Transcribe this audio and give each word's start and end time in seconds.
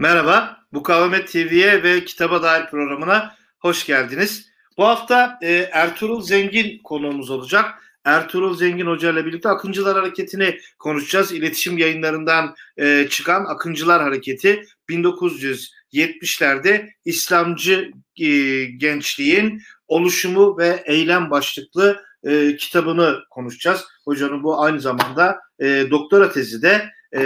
Merhaba, 0.00 0.56
Mukavemet 0.72 1.28
TV'ye 1.28 1.82
ve 1.82 2.04
Kitaba 2.04 2.42
Dair 2.42 2.66
programına 2.66 3.34
hoş 3.58 3.86
geldiniz. 3.86 4.50
Bu 4.78 4.84
hafta 4.84 5.38
e, 5.42 5.68
Ertuğrul 5.72 6.22
Zengin 6.22 6.78
konuğumuz 6.78 7.30
olacak. 7.30 7.74
Ertuğrul 8.04 8.56
Zengin 8.56 8.86
Hoca 8.86 9.12
ile 9.12 9.26
birlikte 9.26 9.48
Akıncılar 9.48 9.98
Hareketi'ni 9.98 10.58
konuşacağız. 10.78 11.32
İletişim 11.32 11.78
yayınlarından 11.78 12.54
e, 12.76 13.06
çıkan 13.10 13.44
Akıncılar 13.44 14.02
Hareketi 14.02 14.64
1970'lerde 14.88 16.88
İslamcı 17.04 17.90
e, 18.16 18.26
gençliğin 18.64 19.62
oluşumu 19.88 20.58
ve 20.58 20.82
eylem 20.86 21.30
başlıklı 21.30 22.02
e, 22.24 22.56
kitabını 22.56 23.18
konuşacağız. 23.30 23.84
Hocanın 24.04 24.42
bu 24.42 24.62
aynı 24.62 24.80
zamanda 24.80 25.40
e, 25.58 25.86
doktora 25.90 26.32
tezi 26.32 26.62
de 26.62 26.90
e, 27.14 27.20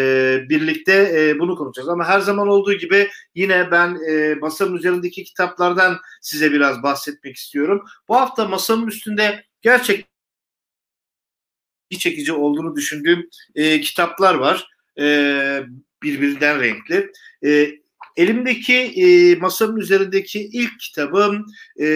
birlikte 0.49 0.93
e, 1.15 1.39
bunu 1.39 1.57
konuşacağız. 1.57 1.89
Ama 1.89 2.09
her 2.09 2.21
zaman 2.21 2.49
olduğu 2.49 2.75
gibi 2.75 3.09
yine 3.35 3.71
ben 3.71 3.99
e, 4.11 4.35
masanın 4.35 4.77
üzerindeki 4.77 5.25
kitaplardan 5.25 5.99
size 6.21 6.53
biraz 6.53 6.83
bahsetmek 6.83 7.37
istiyorum. 7.37 7.85
Bu 8.09 8.17
hafta 8.17 8.49
masanın 8.49 8.87
üstünde 8.87 9.45
gerçekten 9.63 10.15
çekici 11.99 12.33
olduğunu 12.33 12.77
düşündüğüm 12.77 13.29
e, 13.55 13.81
kitaplar 13.81 14.35
var. 14.35 14.69
E, 15.01 15.63
birbirinden 16.03 16.61
renkli. 16.61 17.13
E, 17.45 17.71
elimdeki 18.17 18.75
e, 18.75 19.37
masanın 19.37 19.77
üzerindeki 19.77 20.41
ilk 20.53 20.81
kitabım 20.81 21.47
e, 21.81 21.87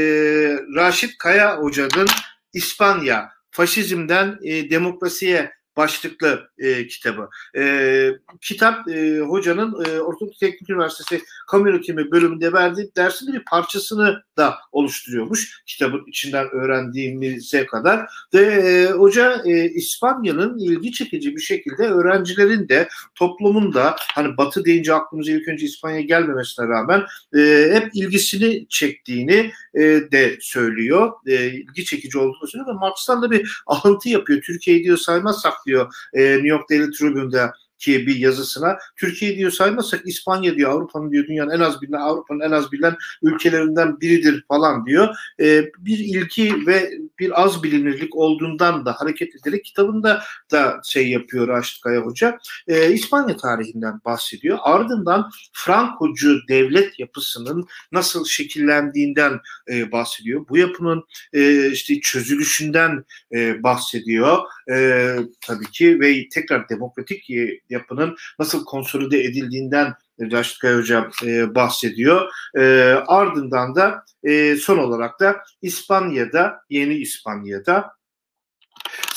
Raşit 0.74 1.18
Kaya 1.18 1.58
Hoca'nın 1.58 2.08
İspanya 2.52 3.30
Faşizmden 3.50 4.38
e, 4.42 4.70
Demokrasiye 4.70 5.52
başlıklı 5.78 6.50
e, 6.58 6.86
kitabı. 6.86 7.28
E, 7.56 8.12
kitap 8.40 8.88
e, 8.88 9.20
hocanın 9.20 9.84
e, 9.84 10.00
Ortadoğu 10.00 10.34
Teknik 10.40 10.70
Üniversitesi 10.70 11.24
Kamu 11.48 11.68
Yönetimi 11.68 12.10
bölümünde 12.10 12.52
verdiği 12.52 12.90
dersin 12.96 13.32
bir 13.32 13.44
parçasını 13.44 14.22
da 14.36 14.54
oluşturuyormuş. 14.72 15.62
Kitabın 15.66 16.04
içinden 16.06 16.50
öğrendiğimize 16.50 17.66
kadar. 17.66 18.10
Ve 18.34 18.40
e, 18.40 18.86
hoca 18.90 19.42
e, 19.44 19.64
İspanya'nın 19.70 20.58
ilgi 20.58 20.92
çekici 20.92 21.36
bir 21.36 21.40
şekilde 21.40 21.82
öğrencilerin 21.82 22.68
de 22.68 22.88
toplumun 23.14 23.74
da 23.74 23.96
hani 24.14 24.36
batı 24.36 24.64
deyince 24.64 24.94
aklımıza 24.94 25.32
ilk 25.32 25.48
önce 25.48 25.66
İspanya 25.66 26.00
gelmemesine 26.00 26.68
rağmen 26.68 27.02
e, 27.36 27.70
hep 27.72 27.90
ilgisini 27.94 28.66
çektiğini 28.68 29.52
e, 29.74 29.82
de 29.82 30.38
söylüyor. 30.40 31.12
E, 31.26 31.46
ilgi 31.46 31.84
çekici 31.84 32.18
olduğunu 32.18 32.46
söylüyor 32.46 32.74
ve 32.74 32.78
Marx'tan 32.78 33.22
da 33.22 33.30
bir 33.30 33.62
alıntı 33.66 34.08
yapıyor. 34.08 34.42
Türkiye'yi 34.42 34.84
diyor 34.84 34.96
saymazsak 34.96 35.67
diyor 35.68 35.94
e, 36.12 36.20
New 36.36 36.46
York 36.46 36.70
Daily 36.70 36.90
Tribune'da 36.90 37.52
ki 37.78 38.06
bir 38.06 38.16
yazısına 38.16 38.78
Türkiye 38.96 39.36
diyor 39.36 39.50
saymazsak 39.50 40.06
İspanya 40.06 40.56
diyor 40.56 40.70
Avrupa'nın 40.70 41.12
diyor 41.12 41.26
dünyanın 41.26 41.50
en 41.50 41.60
az 41.60 41.82
bilinen 41.82 42.00
Avrupa'nın 42.00 42.40
en 42.40 42.50
az 42.50 42.72
bilinen 42.72 42.96
ülkelerinden 43.22 44.00
biridir 44.00 44.44
falan 44.48 44.86
diyor. 44.86 45.16
E, 45.40 45.64
bir 45.78 45.98
ilki 45.98 46.66
ve 46.66 46.90
bir 47.18 47.42
az 47.42 47.62
bilinirlik 47.62 48.16
olduğundan 48.16 48.86
da 48.86 48.92
hareket 48.92 49.34
ederek 49.36 49.64
kitabında 49.64 50.22
da 50.52 50.80
şey 50.84 51.08
yapıyor 51.08 51.48
Raşit 51.48 51.82
Kaya 51.82 52.00
Hoca. 52.00 52.38
E, 52.68 52.92
İspanya 52.92 53.36
tarihinden 53.36 54.00
bahsediyor. 54.04 54.58
Ardından 54.62 55.30
Frankocu 55.52 56.38
devlet 56.48 56.98
yapısının 56.98 57.66
nasıl 57.92 58.24
şekillendiğinden 58.24 59.40
e, 59.70 59.92
bahsediyor. 59.92 60.48
Bu 60.48 60.58
yapının 60.58 61.04
e, 61.32 61.70
işte 61.70 62.00
çözülüşünden 62.00 63.04
e, 63.32 63.62
bahsediyor. 63.62 64.38
E, 64.70 65.16
tabii 65.40 65.70
ki 65.70 66.00
ve 66.00 66.28
tekrar 66.28 66.68
demokratik 66.68 67.30
e, 67.30 67.60
yapının 67.70 68.16
nasıl 68.38 68.64
konsolide 68.64 69.24
edildiğinden 69.24 69.94
Raşit 70.20 70.58
Kaya 70.58 70.76
Hoca 70.76 71.10
e, 71.24 71.54
bahsediyor. 71.54 72.28
E, 72.56 72.62
ardından 73.06 73.74
da 73.74 74.04
e, 74.22 74.56
son 74.56 74.78
olarak 74.78 75.20
da 75.20 75.36
İspanya'da, 75.62 76.60
yeni 76.70 76.94
İspanya'da 76.94 77.97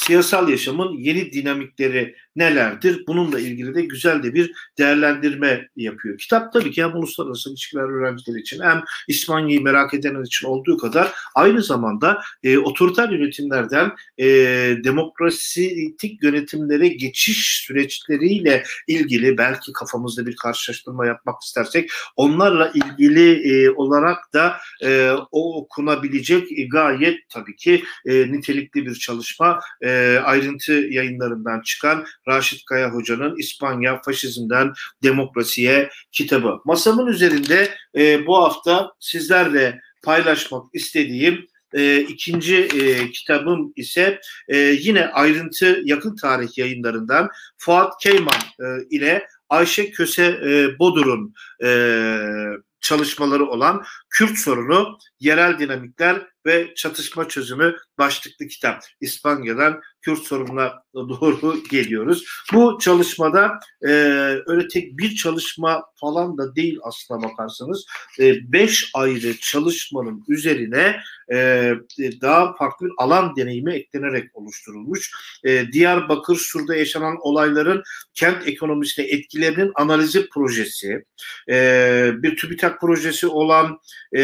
siyasal 0.06 0.50
yaşamın 0.50 0.98
yeni 0.98 1.32
dinamikleri 1.32 2.16
nelerdir? 2.36 3.04
Bununla 3.08 3.40
ilgili 3.40 3.76
de 3.76 3.82
güzel 3.82 4.24
de 4.24 4.34
bir 4.34 4.52
değerlendirme 4.78 5.70
yapıyor. 5.76 6.18
Kitap 6.18 6.54
tabii 6.54 6.72
ki 6.72 6.84
hem 6.84 6.96
uluslararası 6.96 7.50
ilişkiler 7.50 7.84
öğrencileri 7.84 8.40
için 8.40 8.62
hem 8.62 8.84
İspanya'yı 9.08 9.62
merak 9.62 9.94
edenler 9.94 10.22
için 10.22 10.48
olduğu 10.48 10.78
kadar 10.78 11.12
aynı 11.36 11.64
zamanda 11.64 12.22
e, 12.44 12.58
otoriter 12.58 13.10
yönetimlerden 13.10 13.92
e, 14.18 14.26
demokratik 14.84 16.24
yönetimlere 16.24 16.88
geçiş 16.88 17.64
süreçleriyle 17.68 18.64
ilgili 18.88 19.38
belki 19.38 19.74
kafamızda 19.74 20.26
bir 20.26 20.36
karşılaştırma 20.36 21.06
yapmak 21.06 21.42
istersek 21.42 21.90
onlarla 22.16 22.72
ilgili 22.74 23.54
e, 23.54 23.70
olarak 23.70 24.34
da 24.34 24.58
e, 24.84 25.12
okunabilecek 25.32 26.60
e, 26.60 26.64
gayet 26.64 27.30
tabii 27.30 27.56
ki 27.56 27.84
e, 28.06 28.32
nitelikli 28.32 28.86
bir 28.86 28.96
çalışma 28.96 29.60
e, 29.82 29.91
ayrıntı 30.26 30.72
yayınlarından 30.72 31.62
çıkan 31.62 32.06
Raşit 32.28 32.66
Kaya 32.66 32.90
Hoca'nın 32.90 33.38
İspanya 33.38 34.02
Faşizmden 34.02 34.74
Demokrasiye 35.04 35.90
kitabı. 36.12 36.58
Masamın 36.66 37.08
üzerinde 37.08 37.70
e, 37.98 38.26
bu 38.28 38.38
hafta 38.38 38.92
sizlerle 39.00 39.80
paylaşmak 40.04 40.66
istediğim 40.74 41.48
e, 41.74 42.00
ikinci 42.00 42.56
e, 42.56 43.12
kitabım 43.12 43.74
ise 43.76 44.20
e, 44.48 44.58
yine 44.58 45.08
ayrıntı 45.08 45.82
yakın 45.84 46.16
tarih 46.16 46.58
yayınlarından 46.58 47.30
Fuat 47.58 47.94
Keyman 48.02 48.42
e, 48.60 48.66
ile 48.90 49.28
Ayşe 49.50 49.92
Köse 49.92 50.26
e, 50.26 50.80
Bodur'un 50.80 51.34
e, 51.64 51.70
çalışmaları 52.82 53.46
olan 53.46 53.84
Kürt 54.10 54.38
sorunu, 54.38 54.98
yerel 55.20 55.60
dinamikler 55.60 56.28
ve 56.46 56.74
çatışma 56.76 57.28
çözümü 57.28 57.76
başlıklı 57.98 58.48
kitap. 58.48 58.84
İspanya'dan 59.02 59.82
Kürt 60.02 60.20
sorununa 60.20 60.84
doğru 60.94 61.64
geliyoruz. 61.72 62.26
Bu 62.54 62.78
çalışmada 62.82 63.60
e, 63.82 63.88
öyle 64.46 64.68
tek 64.68 64.98
bir 64.98 65.16
çalışma 65.16 65.84
falan 65.96 66.38
da 66.38 66.56
değil 66.56 66.80
aslına 66.84 67.24
bakarsanız. 67.24 67.86
E, 68.20 68.52
beş 68.52 68.92
ayrı 68.94 69.38
çalışmanın 69.38 70.24
üzerine 70.28 71.00
e, 71.32 71.74
daha 72.22 72.54
farklı 72.54 72.86
bir 72.86 72.94
alan 72.98 73.36
deneyimi 73.36 73.74
eklenerek 73.74 74.30
oluşturulmuş. 74.34 75.12
E, 75.44 75.72
Diyarbakır 75.72 76.36
Sur'da 76.36 76.76
yaşanan 76.76 77.18
olayların 77.22 77.84
kent 78.14 78.48
ekonomisine 78.48 79.06
etkilerinin 79.06 79.72
analizi 79.76 80.30
projesi, 80.30 81.06
e, 81.50 82.12
bir 82.16 82.38
TÜBİTAK 82.38 82.82
projesi 82.82 83.28
olan 83.28 83.80
e, 84.18 84.22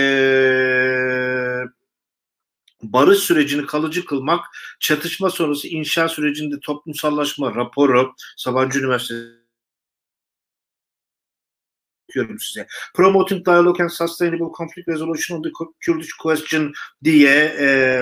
barış 2.83 3.19
sürecini 3.19 3.65
kalıcı 3.65 4.05
kılmak, 4.05 4.45
çatışma 4.79 5.29
sonrası 5.29 5.67
inşa 5.67 6.09
sürecinde 6.09 6.59
toplumsallaşma 6.59 7.55
raporu 7.55 8.13
Sabancı 8.37 8.79
Üniversitesi 8.79 9.36
okuyorum 12.07 12.39
size. 12.39 12.67
Promoting 12.93 13.45
Dialogue 13.45 13.83
and 13.83 13.89
Sustainable 13.89 14.51
Conflict 14.57 14.87
Resolution 14.87 15.37
on 15.37 15.43
the 15.43 15.49
Kurdish 15.85 16.13
Question 16.13 16.73
diye 17.03 17.55
e, 17.59 18.01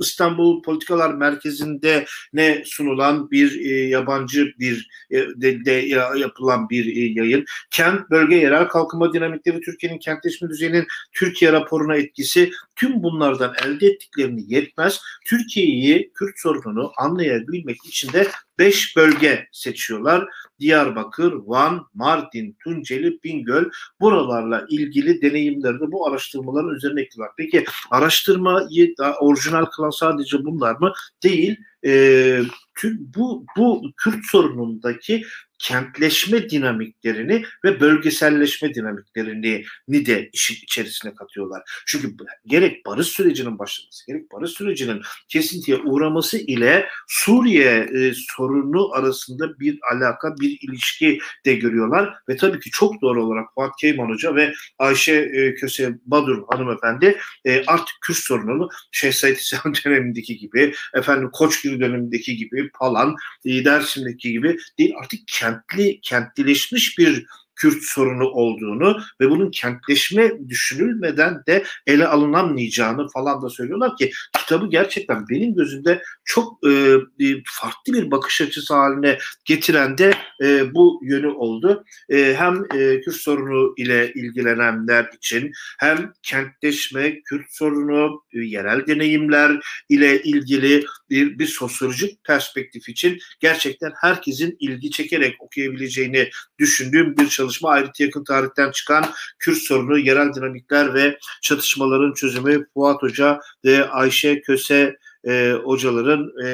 İstanbul 0.00 0.62
Politikalar 0.62 1.14
Merkezi'nde 1.14 2.04
ne 2.32 2.62
sunulan 2.66 3.30
bir 3.30 3.60
e, 3.60 3.88
yabancı 3.88 4.52
bir 4.58 4.88
e, 5.10 5.16
de, 5.16 5.64
de 5.64 5.72
yapılan 6.18 6.70
bir 6.70 6.96
e, 6.96 7.20
yayın. 7.20 7.44
Kent, 7.70 8.10
bölge, 8.10 8.36
yerel 8.36 8.68
kalkınma 8.68 9.12
dinamikleri 9.12 9.60
Türkiye'nin 9.60 9.98
kentleşme 9.98 10.48
düzeyinin 10.48 10.86
Türkiye 11.12 11.52
raporuna 11.52 11.96
etkisi 11.96 12.50
tüm 12.76 13.02
bunlardan 13.02 13.54
elde 13.64 13.86
ettiklerini 13.86 14.54
yetmez. 14.54 15.00
Türkiye'yi, 15.26 16.12
Kürt 16.14 16.38
sorununu 16.38 16.92
anlayabilmek 16.96 17.76
için 17.86 18.12
de 18.12 18.28
beş 18.62 18.96
bölge 18.96 19.48
seçiyorlar. 19.52 20.28
Diyarbakır, 20.60 21.32
Van, 21.32 21.86
Mardin, 21.94 22.56
Tunceli, 22.64 23.18
Bingöl 23.24 23.64
buralarla 24.00 24.66
ilgili 24.68 25.22
deneyimlerini 25.22 25.92
bu 25.92 26.06
araştırmaların 26.06 26.74
üzerine 26.74 27.00
ekliyorlar. 27.00 27.34
Peki 27.36 27.64
araştırmayı 27.90 28.96
da 28.98 29.16
orijinal 29.20 29.64
kılan 29.64 29.90
sadece 29.90 30.44
bunlar 30.44 30.76
mı? 30.80 30.92
Değil. 31.22 31.56
E, 31.84 32.42
bu, 32.84 33.46
bu 33.56 33.82
Kürt 33.96 34.24
sorunundaki 34.30 35.22
kentleşme 35.62 36.50
dinamiklerini 36.50 37.44
ve 37.64 37.80
bölgeselleşme 37.80 38.74
dinamiklerini 38.74 39.64
ni 39.88 40.06
de 40.06 40.30
işin 40.32 40.54
içerisine 40.54 41.14
katıyorlar. 41.14 41.62
Çünkü 41.86 42.16
gerek 42.46 42.86
barış 42.86 43.06
sürecinin 43.06 43.58
başlaması, 43.58 44.06
gerek 44.06 44.32
barış 44.32 44.50
sürecinin 44.50 45.02
kesintiye 45.28 45.76
uğraması 45.76 46.38
ile 46.38 46.86
Suriye 47.08 47.88
e, 47.94 48.12
sorunu 48.14 48.94
arasında 48.94 49.58
bir 49.60 49.78
alaka, 49.92 50.36
bir 50.40 50.58
ilişki 50.62 51.18
de 51.44 51.54
görüyorlar 51.54 52.14
ve 52.28 52.36
tabii 52.36 52.60
ki 52.60 52.70
çok 52.70 53.02
doğru 53.02 53.24
olarak 53.24 53.46
Fuat 53.54 53.72
Keyman 53.80 54.08
Hoca 54.08 54.34
ve 54.34 54.52
Ayşe 54.78 55.12
e, 55.12 55.54
Köse 55.54 55.98
Badur 56.06 56.42
hanımefendi 56.50 57.18
e, 57.44 57.64
artık 57.66 57.96
Kürt 58.00 58.16
sorununu 58.16 58.68
Şeyh 58.92 59.12
Said 59.12 59.36
İslam 59.36 59.74
dönemindeki 59.84 60.36
gibi, 60.36 60.74
efendim 60.94 61.30
Koçgiri 61.32 61.80
dönemindeki 61.80 62.36
gibi 62.36 62.70
falan, 62.78 63.16
e, 63.44 63.64
Dersim'deki 63.64 64.32
gibi 64.32 64.56
değil 64.78 64.94
artık 65.00 65.20
kent 65.26 65.51
kentli, 65.52 66.00
kentlileşmiş 66.00 66.98
bir 66.98 67.26
Kürt 67.62 67.82
sorunu 67.82 68.28
olduğunu 68.28 69.00
ve 69.20 69.30
bunun 69.30 69.50
kentleşme 69.50 70.48
düşünülmeden 70.48 71.42
de 71.46 71.64
ele 71.86 72.06
alınamayacağını 72.06 73.08
falan 73.08 73.42
da 73.42 73.50
söylüyorlar 73.50 73.96
ki 73.96 74.12
kitabı 74.38 74.70
gerçekten 74.70 75.28
benim 75.28 75.54
gözümde 75.54 76.02
çok 76.24 76.66
e, 76.66 76.96
farklı 77.44 77.92
bir 77.92 78.10
bakış 78.10 78.40
açısı 78.40 78.74
haline 78.74 79.18
getiren 79.44 79.98
de 79.98 80.14
e, 80.42 80.74
bu 80.74 81.00
yönü 81.04 81.28
oldu. 81.28 81.84
E, 82.08 82.34
hem 82.38 82.64
e, 82.74 83.00
Kürt 83.00 83.16
sorunu 83.16 83.74
ile 83.76 84.12
ilgilenenler 84.12 85.10
için 85.16 85.52
hem 85.78 86.12
kentleşme, 86.22 87.20
Kürt 87.22 87.50
sorunu, 87.50 88.22
e, 88.32 88.40
yerel 88.40 88.86
deneyimler 88.86 89.60
ile 89.88 90.22
ilgili 90.22 90.84
bir, 91.10 91.38
bir 91.38 91.46
sosyolojik 91.46 92.24
perspektif 92.24 92.88
için 92.88 93.18
gerçekten 93.40 93.92
herkesin 94.00 94.56
ilgi 94.60 94.90
çekerek 94.90 95.34
okuyabileceğini 95.40 96.30
düşündüğüm 96.58 97.16
bir 97.16 97.28
çalışma. 97.28 97.51
Ayrıca 97.62 98.04
yakın 98.04 98.24
tarihten 98.24 98.70
çıkan 98.70 99.04
Kürt 99.38 99.58
sorunu, 99.58 99.98
yerel 99.98 100.34
dinamikler 100.34 100.94
ve 100.94 101.18
çatışmaların 101.42 102.12
çözümü 102.12 102.66
Fuat 102.74 103.02
Hoca 103.02 103.40
ve 103.64 103.88
Ayşe 103.88 104.40
Köse 104.40 104.96
e, 105.26 105.52
hocaların 105.64 106.32
e, 106.44 106.48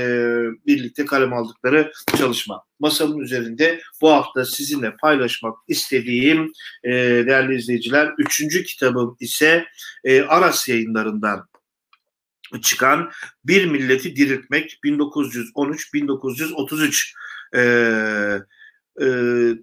birlikte 0.66 1.04
kalem 1.04 1.32
aldıkları 1.32 1.92
çalışma. 2.18 2.64
Masamın 2.80 3.18
üzerinde 3.18 3.80
bu 4.00 4.12
hafta 4.12 4.44
sizinle 4.44 4.96
paylaşmak 4.96 5.58
istediğim 5.68 6.52
e, 6.84 6.90
değerli 7.26 7.56
izleyiciler 7.56 8.12
üçüncü 8.18 8.64
kitabım 8.64 9.16
ise 9.20 9.66
e, 10.04 10.22
Aras 10.22 10.68
yayınlarından 10.68 11.48
çıkan 12.62 13.10
Bir 13.44 13.66
Milleti 13.66 14.16
Diriltmek 14.16 14.78
1913-1933 14.84 17.12
e, 17.54 17.60
e, 19.00 19.08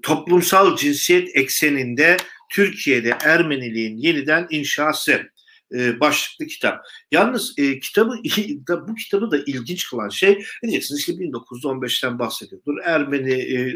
toplumsal 0.01 0.75
cinsiyet 0.77 1.29
ekseninde 1.35 2.17
Türkiye'de 2.51 3.17
Ermeniliğin 3.23 3.97
yeniden 3.97 4.47
inşası 4.49 5.29
e, 5.73 5.99
başlıklı 5.99 6.45
kitap. 6.45 6.85
Yalnız 7.11 7.53
e, 7.57 7.79
kitabı 7.79 8.15
bu 8.87 8.95
kitabı 8.95 9.31
da 9.31 9.37
ilginç 9.37 9.89
kılan 9.89 10.09
şey 10.09 10.45
diyeceksiniz 10.63 10.99
işte 10.99 11.13
1915'ten 11.13 12.19
bahsediyordur. 12.19 12.77
Ermeni 12.83 13.33
e, 13.33 13.75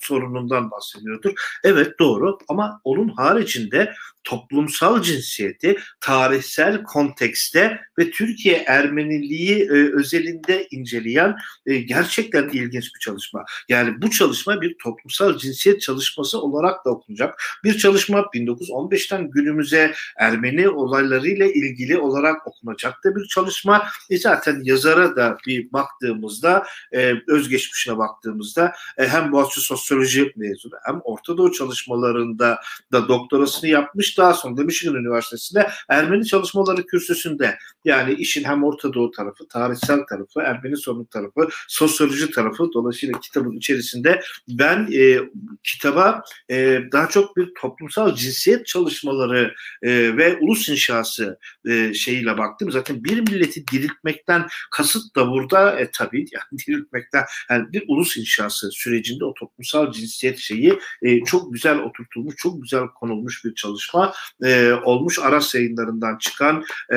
sorunundan 0.00 0.70
bahsediyordur. 0.70 1.32
Evet 1.64 1.98
doğru 1.98 2.38
ama 2.48 2.80
onun 2.84 3.08
haricinde 3.08 3.94
toplumsal 4.24 5.02
cinsiyeti 5.02 5.78
tarihsel 6.00 6.82
kontekste 6.82 7.80
ve 7.98 8.10
Türkiye 8.10 8.56
Ermeniliği 8.56 9.62
e, 9.62 9.96
özelinde 9.96 10.66
inceleyen 10.70 11.36
e, 11.66 11.76
gerçekten 11.76 12.48
ilginç 12.48 12.94
bir 12.94 13.00
çalışma. 13.00 13.44
Yani 13.68 14.02
bu 14.02 14.10
çalışma 14.10 14.60
bir 14.60 14.76
toplumsal 14.82 15.38
cinsiyet 15.38 15.80
çalışması 15.80 16.40
olarak 16.40 16.84
da 16.84 16.90
okunacak. 16.90 17.42
Bir 17.64 17.78
çalışma 17.78 18.18
1915'ten 18.18 19.30
günümüze 19.30 19.94
Ermeni 20.18 20.68
olaylarıyla 20.90 21.46
ilgili 21.46 21.98
olarak 21.98 22.46
okunacak 22.46 23.04
da 23.04 23.16
bir 23.16 23.26
çalışma. 23.26 23.86
E 24.10 24.18
zaten 24.18 24.60
yazara 24.62 25.16
da 25.16 25.36
bir 25.46 25.72
baktığımızda 25.72 26.66
e, 26.92 27.14
özgeçmişine 27.28 27.98
baktığımızda 27.98 28.72
e, 28.98 29.08
hem 29.08 29.32
Boğaziçi 29.32 29.60
Sosyoloji 29.60 30.32
mezunu 30.36 30.74
hem 30.84 31.00
Orta 31.04 31.36
Doğu 31.36 31.52
çalışmalarında 31.52 32.60
da 32.92 33.08
doktorasını 33.08 33.70
yapmış 33.70 34.18
daha 34.18 34.34
sonra 34.34 34.56
da 34.56 34.62
Michigan 34.62 34.94
Üniversitesi'nde 34.94 35.70
Ermeni 35.88 36.26
çalışmaları 36.26 36.86
kürsüsünde 36.86 37.58
yani 37.84 38.12
işin 38.14 38.44
hem 38.44 38.64
Orta 38.64 38.94
Doğu 38.94 39.10
tarafı, 39.10 39.48
tarihsel 39.48 40.00
tarafı, 40.08 40.40
Ermeni 40.40 40.76
sorunu 40.76 41.06
tarafı, 41.06 41.48
sosyoloji 41.68 42.30
tarafı 42.30 42.70
dolayısıyla 42.74 43.20
kitabın 43.20 43.56
içerisinde 43.56 44.20
ben 44.48 44.88
e, 44.92 45.18
kitaba 45.62 46.22
e, 46.50 46.80
daha 46.92 47.08
çok 47.08 47.36
bir 47.36 47.52
toplumsal 47.60 48.14
cinsiyet 48.14 48.66
çalışmaları 48.66 49.54
e, 49.82 50.16
ve 50.16 50.38
ulus 50.40 50.68
inşası 50.80 51.38
e, 51.68 51.94
şeyiyle 51.94 52.38
baktım. 52.38 52.70
Zaten 52.70 53.04
bir 53.04 53.20
milleti 53.20 53.66
diriltmekten 53.66 54.46
kasıt 54.70 55.16
da 55.16 55.30
burada 55.30 55.80
e, 55.80 55.90
tabii 55.90 56.18
yani 56.32 56.60
diriltmekten 56.66 57.24
yani 57.50 57.72
bir 57.72 57.84
ulus 57.88 58.16
inşası 58.16 58.70
sürecinde 58.70 59.24
o 59.24 59.34
toplumsal 59.34 59.92
cinsiyet 59.92 60.38
şeyi 60.38 60.78
e, 61.02 61.24
çok 61.24 61.52
güzel 61.52 61.78
oturtulmuş, 61.78 62.34
çok 62.36 62.62
güzel 62.62 62.86
konulmuş 62.86 63.44
bir 63.44 63.54
çalışma 63.54 64.12
e, 64.44 64.72
olmuş 64.72 65.18
Aras 65.18 65.54
yayınlarından 65.54 66.18
çıkan 66.18 66.64
e, 66.92 66.96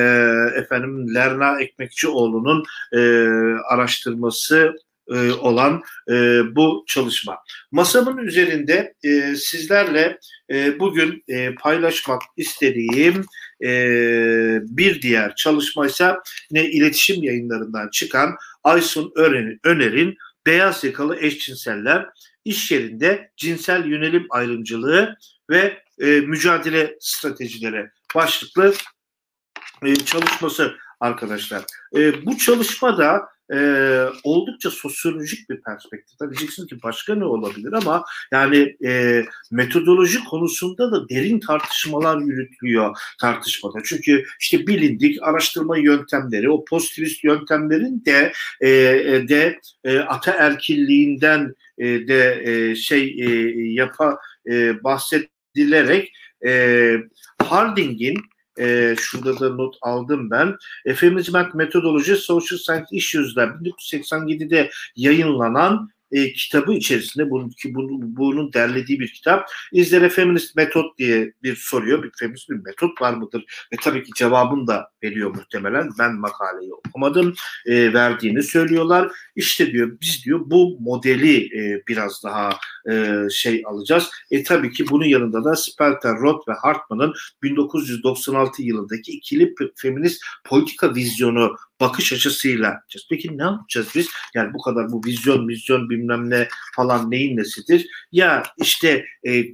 efendim 0.56 1.16
Lerna 1.16 1.62
Ekmekçioğlu'nun 1.62 2.64
e, 2.94 3.00
araştırması 3.70 4.74
e, 5.10 5.32
olan 5.32 5.82
e, 6.10 6.42
bu 6.56 6.84
çalışma. 6.88 7.38
Masamın 7.72 8.18
üzerinde 8.18 8.94
e, 9.04 9.36
sizlerle 9.36 10.20
bugün 10.80 11.24
paylaşmak 11.60 12.22
istediğim 12.38 13.26
bir 14.78 15.02
diğer 15.02 15.36
çalışma 15.36 15.88
ise 15.88 16.16
yine 16.52 16.66
iletişim 16.70 17.24
yayınlarından 17.24 17.90
çıkan 17.90 18.36
Aysun 18.64 19.12
Öner'in 19.64 20.18
Beyaz 20.46 20.84
Yakalı 20.84 21.20
Eşcinseller 21.20 22.10
iş 22.46 22.72
yerinde 22.72 23.32
cinsel 23.38 23.86
yönelim 23.86 24.28
ayrımcılığı 24.30 25.18
ve 25.50 25.84
mücadele 26.00 26.98
stratejileri 27.00 27.90
başlıklı 28.16 28.74
çalışması 30.06 30.76
arkadaşlar. 31.00 31.64
E, 31.96 32.26
bu 32.26 32.38
çalışmada 32.38 33.33
e, 33.54 34.06
oldukça 34.24 34.72
sosyolojik 34.72 35.50
bir 35.50 35.62
perspektif. 35.62 36.20
Diyeceksiniz 36.20 36.70
ki 36.70 36.84
başka 36.84 37.16
ne 37.16 37.26
olabilir 37.26 37.74
ama 37.74 38.06
yani 38.32 38.76
e, 38.86 39.24
metodoloji 39.52 40.24
konusunda 40.24 40.92
da 40.92 41.10
derin 41.10 41.40
tartışmalar 41.40 42.22
yürütülüyor 42.22 42.98
tartışmada. 43.22 43.78
Çünkü 43.86 44.26
işte 44.40 44.68
bilindik 44.68 45.24
araştırma 45.24 45.78
yöntemleri, 45.78 46.50
o 46.50 46.66
pozitivist 46.66 47.24
yöntemlerin 47.24 48.06
de 48.06 48.34
e, 48.62 48.70
de 49.30 49.60
e, 49.84 50.00
ataerkilliğinden 50.00 51.54
e, 51.78 51.86
de 52.08 52.44
e, 52.46 52.76
şey 52.76 53.16
e, 53.20 53.30
yapa 53.74 54.18
e, 54.50 54.84
bahset 54.84 55.30
edilerek 55.56 56.14
e, 56.46 56.94
Harding'in 57.44 58.18
e, 58.60 58.96
şurada 59.00 59.40
da 59.40 59.50
not 59.50 59.76
aldım 59.82 60.30
ben. 60.32 60.58
Feminism 60.96 61.38
Methodology 61.54 62.14
Social 62.14 62.58
Science 62.58 62.86
Issues'da 62.92 63.44
1987'de 63.44 64.70
yayınlanan 64.96 65.90
e, 66.14 66.34
kitabı 66.34 66.74
içerisinde 66.74 67.30
bunun, 67.30 67.50
ki 67.50 67.76
bunun, 67.76 68.18
bunun 68.18 68.54
derlediği 68.54 69.00
bir 69.00 69.14
kitap. 69.14 69.50
İzlere 69.72 70.10
feminist 70.10 70.56
metot 70.56 70.98
diye 70.98 71.34
bir 71.44 71.56
soruyor. 71.56 72.04
Bir 72.04 72.12
feminist 72.20 72.50
bir 72.50 72.56
metot 72.56 73.02
var 73.02 73.14
mıdır? 73.14 73.46
Ve 73.74 73.78
tabii 73.82 74.04
ki 74.04 74.12
cevabını 74.16 74.68
da 74.68 74.90
veriyor 75.04 75.36
muhtemelen. 75.36 75.90
Ben 76.00 76.16
makaleyi 76.16 76.74
okumadım. 76.74 77.34
E, 77.66 77.94
verdiğini 77.94 78.44
söylüyorlar. 78.44 79.12
İşte 79.36 79.72
diyor 79.72 79.98
biz 80.02 80.26
diyor 80.26 80.42
bu 80.46 80.78
modeli 80.80 81.46
e, 81.60 81.84
biraz 81.88 82.24
daha 82.24 82.58
e, 82.92 83.16
şey 83.32 83.64
alacağız. 83.66 84.10
E 84.32 84.44
tabii 84.44 84.72
ki 84.72 84.90
bunun 84.90 85.06
yanında 85.06 85.44
da 85.44 85.56
Spelter, 85.56 86.16
Roth 86.16 86.50
ve 86.50 86.54
Hartman'ın 86.54 87.14
1996 87.44 88.64
yılındaki 88.64 89.12
ikili 89.12 89.56
feminist 89.76 90.24
politika 90.46 90.96
vizyonu 90.96 91.56
bakış 91.84 92.14
açısıyla 92.14 92.68
yapacağız. 92.68 93.08
Peki 93.10 93.38
ne 93.38 93.44
yapacağız 93.44 93.88
biz? 93.96 94.08
Yani 94.36 94.54
bu 94.54 94.62
kadar 94.62 94.92
bu 94.92 95.02
vizyon, 95.06 95.48
vizyon 95.48 95.90
bilmem 95.90 96.30
ne 96.30 96.48
falan 96.76 97.12
neyin 97.12 97.38
nesidir? 97.38 97.88
Ya 98.12 98.44
işte 98.58 99.06
e, 99.24 99.38
e, 99.38 99.46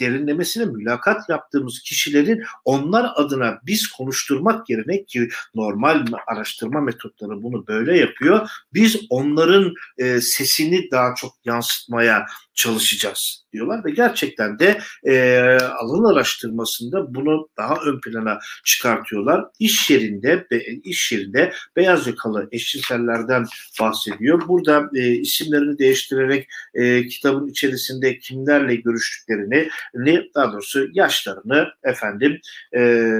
derinlemesine 0.00 0.64
mülakat 0.64 1.28
yaptığımız 1.28 1.80
kişilerin 1.80 2.42
onlar 2.64 3.12
adına 3.14 3.58
biz 3.66 3.86
konuşturmak 3.86 4.70
yerine 4.70 5.04
ki 5.04 5.28
normal 5.54 6.06
araştırma 6.26 6.80
metotları 6.80 7.42
bunu 7.42 7.66
böyle 7.66 7.98
yapıyor. 7.98 8.48
Biz 8.74 9.00
onların 9.10 9.74
e, 9.98 10.20
sesini 10.20 10.90
daha 10.90 11.14
çok 11.14 11.32
yansıtmaya 11.44 12.26
çalışacağız 12.54 13.41
diyorlar 13.52 13.84
ve 13.84 13.90
gerçekten 13.90 14.58
de 14.58 14.80
e, 15.04 15.40
alan 15.60 16.14
araştırmasında 16.14 17.14
bunu 17.14 17.48
daha 17.56 17.74
ön 17.74 18.00
plana 18.00 18.38
çıkartıyorlar. 18.64 19.44
İş 19.58 19.90
yerinde 19.90 20.46
iş 20.84 21.12
yerinde 21.12 21.52
beyaz 21.76 22.06
yakalı 22.06 22.48
eşcinsellerden 22.52 23.46
bahsediyor. 23.80 24.48
Burada 24.48 24.90
e, 24.94 25.12
isimlerini 25.12 25.78
değiştirerek 25.78 26.48
e, 26.74 27.06
kitabın 27.06 27.48
içerisinde 27.48 28.18
kimlerle 28.18 28.74
görüştüklerini 28.74 29.68
ne 29.94 30.22
daha 30.34 30.52
doğrusu 30.52 30.88
yaşlarını 30.92 31.68
efendim 31.84 32.40
e, 32.76 33.12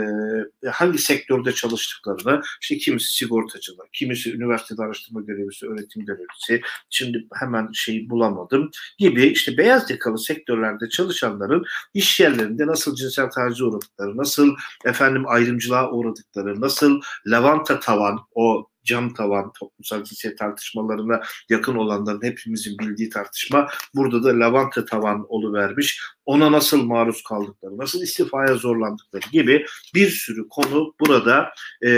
hangi 0.70 0.98
sektörde 0.98 1.52
çalıştıklarını 1.52 2.42
işte 2.62 2.76
kimisi 2.76 3.12
sigortacılar, 3.12 3.86
kimisi 3.92 4.34
üniversitede 4.34 4.82
araştırma 4.82 5.20
görevlisi, 5.20 5.66
öğretim 5.66 6.04
görevlisi 6.04 6.60
şimdi 6.90 7.26
hemen 7.40 7.68
şeyi 7.72 8.10
bulamadım 8.10 8.70
gibi 8.98 9.26
işte 9.26 9.56
beyaz 9.56 9.90
yakalı 9.90 10.18
sektörlerde 10.22 10.88
çalışanların 10.88 11.64
iş 11.94 12.20
yerlerinde 12.20 12.66
nasıl 12.66 12.94
cinsel 12.94 13.30
tacize 13.30 13.64
uğradıkları, 13.64 14.16
nasıl 14.16 14.50
efendim 14.84 15.28
ayrımcılığa 15.28 15.90
uğradıkları, 15.90 16.60
nasıl 16.60 17.00
lavanta 17.26 17.80
tavan 17.80 18.18
o 18.34 18.71
cam 18.84 19.14
tavan 19.14 19.52
toplumsal 19.52 20.04
cinsiyet 20.04 20.38
tartışmalarına 20.38 21.20
yakın 21.48 21.76
olanların 21.76 22.22
hepimizin 22.22 22.78
bildiği 22.78 23.10
tartışma 23.10 23.68
burada 23.94 24.24
da 24.24 24.40
lavanta 24.40 24.84
tavan 24.84 25.26
oluvermiş. 25.28 26.00
Ona 26.26 26.52
nasıl 26.52 26.84
maruz 26.84 27.22
kaldıkları, 27.22 27.78
nasıl 27.78 28.02
istifaya 28.02 28.54
zorlandıkları 28.54 29.30
gibi 29.32 29.66
bir 29.94 30.08
sürü 30.08 30.48
konu 30.48 30.94
burada 31.00 31.50
e, 31.86 31.90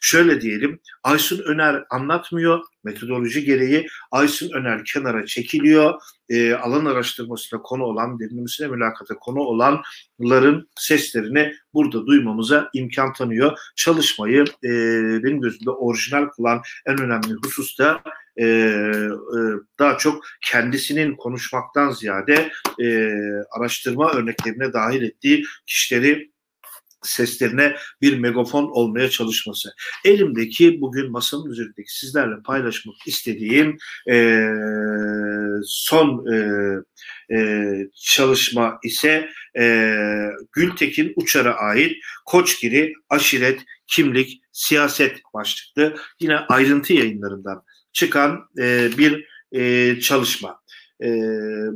şöyle 0.00 0.40
diyelim 0.40 0.80
Aysun 1.02 1.38
Öner 1.38 1.84
anlatmıyor 1.90 2.64
metodoloji 2.84 3.44
gereği 3.44 3.86
Aysun 4.10 4.50
Öner 4.54 4.84
kenara 4.84 5.26
çekiliyor. 5.26 5.94
E, 6.28 6.54
alan 6.54 6.84
araştırmasına 6.84 7.62
konu 7.62 7.84
olan, 7.84 8.18
derinlemesine 8.20 8.68
mülakata 8.68 9.14
konu 9.14 9.40
olanların 9.40 10.68
seslerini 10.76 11.54
burada 11.74 12.06
duymamıza 12.06 12.70
imkan 12.74 13.12
tanıyor. 13.12 13.58
Çalışmayı 13.76 14.44
e, 14.64 14.70
benim 15.24 15.40
gözümde 15.40 15.70
orijinal 15.74 16.26
kılan 16.26 16.62
en 16.86 17.00
önemli 17.00 17.34
husus 17.44 17.78
da 17.78 18.02
e, 18.36 18.46
e, 18.46 19.38
daha 19.78 19.98
çok 19.98 20.24
kendisinin 20.44 21.16
konuşmaktan 21.16 21.90
ziyade 21.90 22.50
e, 22.80 23.08
araştırma 23.50 24.12
örneklerine 24.12 24.72
dahil 24.72 25.02
ettiği 25.02 25.44
kişileri 25.66 26.31
seslerine 27.02 27.76
bir 28.02 28.18
megafon 28.18 28.70
olmaya 28.70 29.10
çalışması. 29.10 29.74
Elimdeki 30.04 30.80
bugün 30.80 31.10
masanın 31.10 31.50
üzerindeki 31.50 31.98
sizlerle 31.98 32.42
paylaşmak 32.44 32.96
istediğim 33.06 33.76
e, 34.10 34.46
son 35.64 36.26
e, 36.32 36.36
e, 37.36 37.38
çalışma 37.94 38.78
ise 38.84 39.28
e, 39.58 39.94
Gültekin 40.52 41.12
Uçar'a 41.16 41.54
ait 41.54 41.96
Koçgiri 42.26 42.92
Aşiret 43.08 43.60
Kimlik 43.86 44.42
Siyaset 44.52 45.20
başlıklı 45.34 45.96
yine 46.20 46.36
ayrıntı 46.36 46.92
yayınlarından 46.92 47.62
çıkan 47.92 48.48
e, 48.58 48.90
bir 48.98 49.26
e, 49.52 50.00
çalışma. 50.00 50.61
E, 51.02 51.08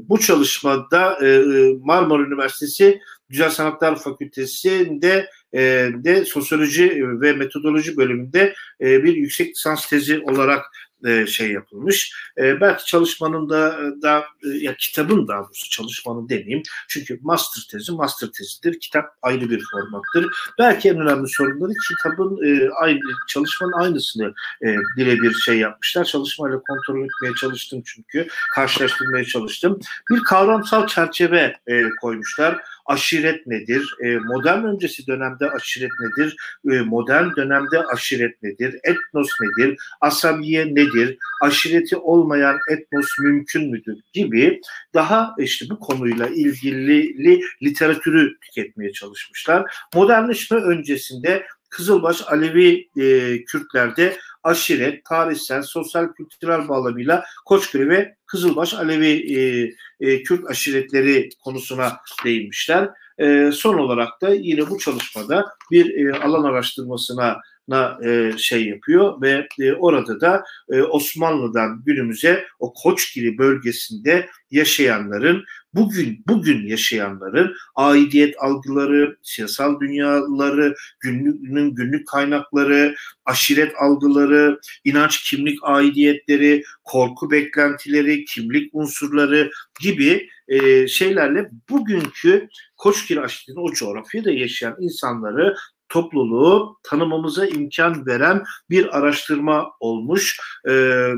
bu 0.09 0.21
çalışmada 0.21 1.27
e, 1.27 1.43
Marmara 1.81 2.23
Üniversitesi 2.23 3.01
Güzel 3.29 3.51
Sanatlar 3.51 3.99
Fakültesi'nde 3.99 5.31
e, 5.53 5.61
de 5.95 6.25
sosyoloji 6.25 7.03
ve 7.21 7.33
metodoloji 7.33 7.97
bölümünde 7.97 8.55
e, 8.81 9.05
bir 9.05 9.17
yüksek 9.17 9.51
lisans 9.51 9.89
tezi 9.89 10.21
olarak 10.21 10.65
e, 11.05 11.27
şey 11.27 11.53
yapılmış. 11.53 12.13
E, 12.39 12.61
belki 12.61 12.85
çalışmanın 12.85 13.49
da 13.49 13.79
da 14.03 14.25
e, 14.45 14.49
ya 14.49 14.77
kitabın 14.77 15.29
daha 15.29 15.45
doğrusu 15.45 15.71
çalışmanın 15.71 16.29
demeyeyim. 16.29 16.63
Çünkü 16.89 17.19
master 17.23 17.63
tezi 17.71 17.93
master 17.93 18.29
tezidir. 18.29 18.81
Kitap 18.81 19.05
ayrı 19.23 19.51
bir 19.51 19.65
formattır. 19.73 20.27
Belki 20.59 20.89
en 20.89 21.01
önemli 21.01 21.29
sorunları 21.29 21.73
kitabın 21.89 22.41
aynı 22.81 23.01
çalışmanın 23.29 23.73
aynısını 23.73 24.35
e, 24.63 24.77
birebir 24.97 25.35
şey 25.35 25.59
yapmışlar. 25.59 26.05
Çalışmayla 26.05 26.61
kontrol 26.63 27.05
etmeye 27.05 27.35
çalıştım 27.41 27.83
çünkü 27.85 28.29
karşılaştırmaya 28.55 29.25
çalıştım. 29.25 29.81
Bir 30.11 30.25
kavramsal 30.25 30.87
çerçeve 30.87 31.57
koymuşlar 32.01 32.59
aşiret 32.87 33.47
nedir? 33.47 33.95
E, 34.05 34.19
modern 34.19 34.65
öncesi 34.65 35.07
dönemde 35.07 35.51
aşiret 35.51 35.91
nedir? 36.01 36.37
E, 36.71 36.81
modern 36.81 37.37
dönemde 37.37 37.85
aşiret 37.85 38.43
nedir? 38.43 38.75
Etnos 38.85 39.29
nedir? 39.41 39.79
Asabiye 40.01 40.67
nedir? 40.67 41.19
Aşireti 41.43 41.97
olmayan 41.97 42.59
etnos 42.71 43.07
mümkün 43.21 43.71
müdür? 43.71 43.97
Gibi 44.13 44.61
daha 44.95 45.35
işte 45.39 45.67
bu 45.71 45.81
konuyla 45.81 46.27
ilgili 46.27 47.41
literatürü 47.63 48.39
tüketmeye 48.41 48.93
çalışmışlar. 48.93 49.75
Modernleşme 49.95 50.57
öncesinde 50.57 51.47
Kızılbaş 51.71 52.23
Alevi 52.27 52.89
e, 52.97 53.45
Kürtlerde 53.45 54.17
aşiret, 54.43 55.05
tarihsel, 55.05 55.63
sosyal, 55.63 56.13
kültürel 56.13 56.69
bağlamıyla 56.69 57.25
Koçköy 57.47 57.89
ve 57.89 58.17
Kızılbaş 58.27 58.75
Alevi 58.75 59.39
e, 59.39 59.71
e, 60.01 60.23
Kürt 60.23 60.51
aşiretleri 60.51 61.29
konusuna 61.45 61.97
değinmişler. 62.25 62.91
E, 63.19 63.51
son 63.53 63.79
olarak 63.79 64.23
da 64.23 64.29
yine 64.29 64.71
bu 64.71 64.79
çalışmada 64.79 65.45
bir 65.71 66.07
e, 66.07 66.19
alan 66.19 66.45
araştırmasına 66.45 67.41
na 67.69 67.99
e, 68.05 68.33
şey 68.39 68.69
yapıyor 68.69 69.23
ve 69.23 69.49
e, 69.61 69.73
orada 69.73 70.21
da 70.21 70.45
e, 70.73 70.83
Osmanlı'dan 70.83 71.83
günümüze 71.87 72.45
o 72.59 72.73
Koçgiri 72.73 73.39
bölgesinde 73.39 74.29
yaşayanların 74.51 75.45
bugün 75.75 76.25
bugün 76.29 76.67
yaşayanların 76.67 77.55
aidiyet 77.75 78.35
algıları, 78.39 79.17
siyasal 79.23 79.81
dünyaları, 79.81 80.75
günlüğünün 81.01 81.75
günlük 81.75 82.09
kaynakları, 82.09 82.95
aşiret 83.25 83.73
algıları, 83.77 84.61
inanç 84.85 85.31
kimlik 85.31 85.59
aidiyetleri, 85.63 86.63
korku 86.85 87.31
beklentileri, 87.31 88.25
kimlik 88.25 88.75
unsurları 88.75 89.51
gibi 89.81 90.29
e, 90.49 90.89
şeylerle 90.89 91.51
bugünkü 91.71 92.49
Koçgiri 92.77 93.21
aşiretinin 93.21 93.65
o 93.65 93.73
coğrafyada 93.73 94.31
yaşayan 94.31 94.77
insanları 94.81 95.57
topluluğu 95.89 96.79
tanımamıza 96.83 97.47
imkan 97.47 98.07
veren 98.07 98.45
bir 98.71 98.99
araştırma 98.99 99.71
olmuş. 99.81 100.41
E, 100.69 100.73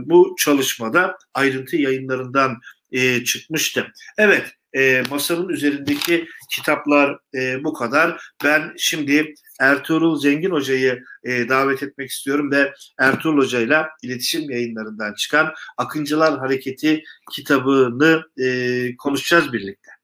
bu 0.04 0.34
çalışmada 0.38 1.18
ayrıntı 1.34 1.76
yayınlarından 1.76 2.58
e, 2.92 3.24
çıkmıştı. 3.24 3.86
Evet, 4.18 4.52
e, 4.76 5.02
masanın 5.10 5.48
üzerindeki 5.48 6.28
kitaplar 6.50 7.18
e, 7.34 7.64
bu 7.64 7.72
kadar. 7.72 8.20
Ben 8.44 8.72
şimdi 8.76 9.34
Ertuğrul 9.60 10.20
Zengin 10.20 10.50
Hoca'yı 10.50 11.02
e, 11.24 11.48
davet 11.48 11.82
etmek 11.82 12.10
istiyorum 12.10 12.50
ve 12.50 12.72
Ertuğrul 12.98 13.38
Hoca'yla 13.38 13.88
iletişim 14.02 14.50
yayınlarından 14.50 15.14
çıkan 15.14 15.54
Akıncılar 15.76 16.38
Hareketi 16.38 17.02
kitabını 17.32 18.22
e, 18.40 18.96
konuşacağız 18.96 19.52
birlikte. 19.52 19.97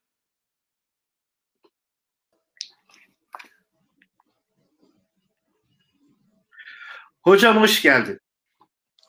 Hocam 7.25 7.57
hoş 7.57 7.83
geldin. 7.83 8.21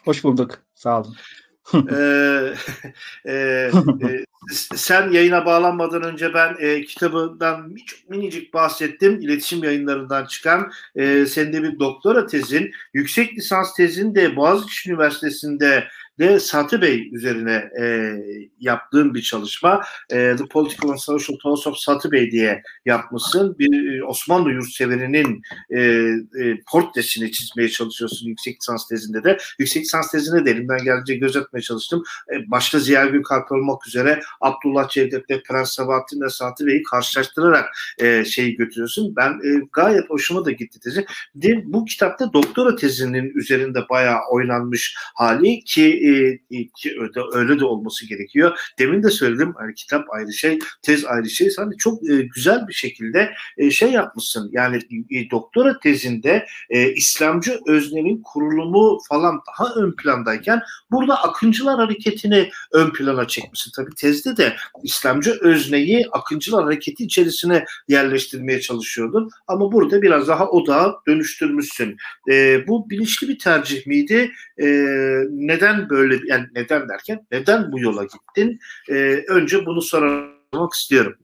Hoş 0.06 0.24
bulduk. 0.24 0.60
Sağ 0.74 1.02
olun. 1.02 1.16
ee, 1.92 2.54
e, 3.26 3.34
e, 3.34 3.72
sen 4.76 5.12
yayına 5.12 5.46
bağlanmadan 5.46 6.04
önce 6.04 6.34
ben 6.34 6.56
e, 6.60 6.82
kitabından 6.82 7.76
çok 7.86 8.10
minicik 8.10 8.54
bahsettim. 8.54 9.22
İletişim 9.22 9.64
yayınlarından 9.64 10.26
çıkan 10.26 10.72
e, 10.96 11.26
senin 11.26 11.54
de 11.54 11.64
bir 11.64 11.80
doktora 11.80 12.28
tezin, 12.28 12.72
yüksek 12.94 13.38
lisans 13.38 13.74
tezin 13.74 14.16
de 14.16 14.36
Boğaziçi 14.36 14.90
Üniversitesi'nde 14.90 15.88
de 16.20 16.40
Satı 16.40 16.82
Bey 16.82 17.10
üzerine 17.14 17.70
e, 17.82 18.16
yaptığım 18.60 19.14
bir 19.14 19.22
çalışma. 19.22 19.82
E, 20.10 20.36
The 20.36 20.46
Political 20.52 20.90
and 20.90 20.98
Social 20.98 21.38
Thoughts 21.38 21.68
of 21.68 21.78
Satı 21.78 22.12
Bey 22.12 22.32
diye 22.32 22.64
yapmışsın. 22.86 23.60
Bir 23.60 24.00
e, 24.00 24.06
Osmanlı 24.06 24.52
yurtseverinin 24.52 25.42
e, 25.70 25.80
e, 25.80 26.62
portresini 26.72 27.32
çizmeye 27.32 27.70
çalışıyorsun 27.70 28.28
yüksek 28.28 28.56
lisans 28.62 28.88
tezinde 28.88 29.24
de. 29.24 29.38
Yüksek 29.60 29.84
lisans 29.84 30.12
tezine 30.12 30.46
de 30.46 30.52
elimden 30.52 30.84
geldiğince 30.84 31.16
gözetmeye 31.16 31.62
çalıştım. 31.62 32.04
E, 32.34 32.52
başta 32.52 32.80
Ziya 32.80 33.06
Gülkalp 33.06 33.52
olmak 33.52 33.88
üzere 33.88 34.22
Abdullah 34.42 34.90
Cevdet'le 34.90 35.44
Prens 35.48 35.72
Sabahattin 35.72 36.22
ve 36.22 36.30
Satı 36.30 36.66
Bey'i 36.66 36.84
karşılaştırarak 36.84 37.66
e, 38.02 38.26
şeyi 38.26 38.56
götürüyorsun. 38.56 39.16
Ben 39.16 39.30
e, 39.30 39.62
gayet 39.74 40.10
hoşuma 40.10 40.46
da 40.46 40.52
gitti 40.52 40.80
tezi. 40.80 41.06
De, 41.36 41.64
bu 41.66 41.86
kitapta 41.86 42.34
doktora 42.34 42.76
tezinin 42.76 43.32
üzerinde 43.36 43.80
bayağı 43.90 44.20
oynanmış 44.32 44.96
hali 45.16 45.60
ki 45.60 46.05
öyle, 47.34 47.60
de 47.60 47.66
olması 47.66 48.08
gerekiyor. 48.08 48.60
Demin 48.80 49.04
de 49.04 49.10
söyledim 49.10 49.54
hani 49.58 49.74
kitap 49.74 50.14
ayrı 50.14 50.34
şey, 50.34 50.60
tez 50.82 51.06
ayrı 51.06 51.30
şey. 51.30 51.50
Hani 51.58 51.78
çok 51.78 52.10
e, 52.10 52.22
güzel 52.36 52.68
bir 52.68 52.74
şekilde 52.74 53.34
e, 53.58 53.72
şey 53.72 53.92
yapmışsın. 53.92 54.50
Yani 54.54 54.80
e, 55.12 55.30
doktora 55.30 55.80
tezinde 55.80 56.46
İslamcı 56.96 57.60
öznenin 57.68 58.22
kurulumu 58.24 59.00
falan 59.10 59.42
daha 59.48 59.74
ön 59.76 59.96
plandayken 59.96 60.62
burada 60.92 61.24
Akıncılar 61.24 61.80
hareketini 61.80 62.50
ön 62.74 62.90
plana 62.90 63.28
çekmişsin. 63.28 63.72
Tabii 63.76 63.96
tezde 63.96 64.38
de 64.38 64.56
İslamcı 64.84 65.38
özneyi 65.42 66.08
Akıncılar 66.12 66.64
hareketi 66.64 67.04
içerisine 67.04 67.66
yerleştirmeye 67.88 68.62
çalışıyordun. 68.62 69.30
Ama 69.48 69.72
burada 69.72 70.02
biraz 70.02 70.28
daha 70.28 70.50
odağa 70.50 70.96
dönüştürmüşsün. 71.08 71.98
E, 72.32 72.68
bu 72.68 72.90
bilinçli 72.90 73.30
bir 73.30 73.40
tercih 73.40 73.88
miydi? 73.88 74.32
E, 74.62 74.66
neden 75.30 75.90
böyle 75.90 75.95
böyle 75.98 76.20
yani 76.28 76.46
neden 76.56 76.90
derken 76.90 77.28
neden 77.32 77.72
bu 77.72 77.80
yola 77.80 78.04
gittin? 78.04 78.60
E, 78.90 78.94
önce 79.30 79.66
bunu 79.66 79.82
sormak 79.82 80.74
istiyorum. 80.74 81.16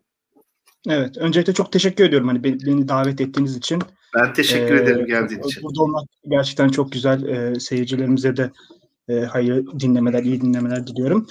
Evet. 0.89 1.17
Öncelikle 1.17 1.53
çok 1.53 1.71
teşekkür 1.71 2.03
ediyorum 2.03 2.27
hani 2.27 2.43
beni, 2.43 2.65
beni 2.65 2.87
davet 2.87 3.21
ettiğiniz 3.21 3.57
için. 3.57 3.81
Ben 4.15 4.33
teşekkür 4.33 4.75
ee, 4.75 4.81
ederim 4.81 5.05
geldiğin 5.05 5.41
için. 5.41 5.63
Burada 5.63 5.81
olmak 5.83 6.03
gerçekten 6.27 6.69
çok 6.69 6.91
güzel. 6.91 7.23
E, 7.25 7.59
seyircilerimize 7.59 8.37
de 8.37 8.51
e, 9.09 9.13
hayırlı 9.13 9.79
dinlemeler, 9.79 10.23
iyi 10.23 10.41
dinlemeler 10.41 10.87
diliyorum. 10.87 11.27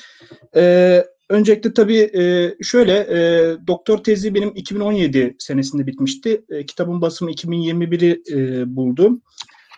E, 0.57 1.05
öncelikle 1.29 1.75
tabii 1.75 1.99
e, 1.99 2.55
şöyle 2.63 2.93
e, 2.99 3.19
doktor 3.67 3.99
tezi 3.99 4.35
benim 4.35 4.53
2017 4.55 5.37
senesinde 5.39 5.87
bitmişti. 5.87 6.45
E, 6.51 6.67
kitabın 6.67 7.01
basımı 7.01 7.31
2021'i 7.31 8.23
e, 8.33 8.77
buldu. 8.77 9.21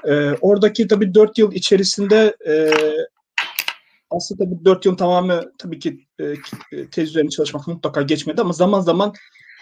E, 0.04 0.30
oradaki 0.40 0.88
tabii 0.88 1.14
dört 1.14 1.38
yıl 1.38 1.52
içerisinde 1.52 2.36
e, 2.48 2.70
aslında 4.16 4.44
tabii 4.44 4.64
dört 4.64 4.86
yıl 4.86 4.96
tamamı 4.96 5.42
tabii 5.58 5.78
ki 5.78 6.06
e, 6.18 6.34
tez 6.90 7.08
üzerine 7.08 7.30
çalışmak 7.30 7.66
mutlaka 7.66 8.02
geçmedi 8.02 8.40
ama 8.40 8.52
zaman 8.52 8.80
zaman 8.80 9.12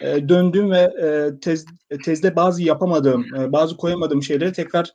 e, 0.01 0.29
döndüğüm 0.29 0.71
ve 0.71 0.79
e, 0.79 1.41
tez, 1.41 1.65
tezde 2.05 2.37
bazı 2.37 2.63
yapamadığım, 2.63 3.35
e, 3.35 3.53
bazı 3.53 3.77
koyamadığım 3.77 4.23
şeyleri 4.23 4.53
tekrar 4.53 4.93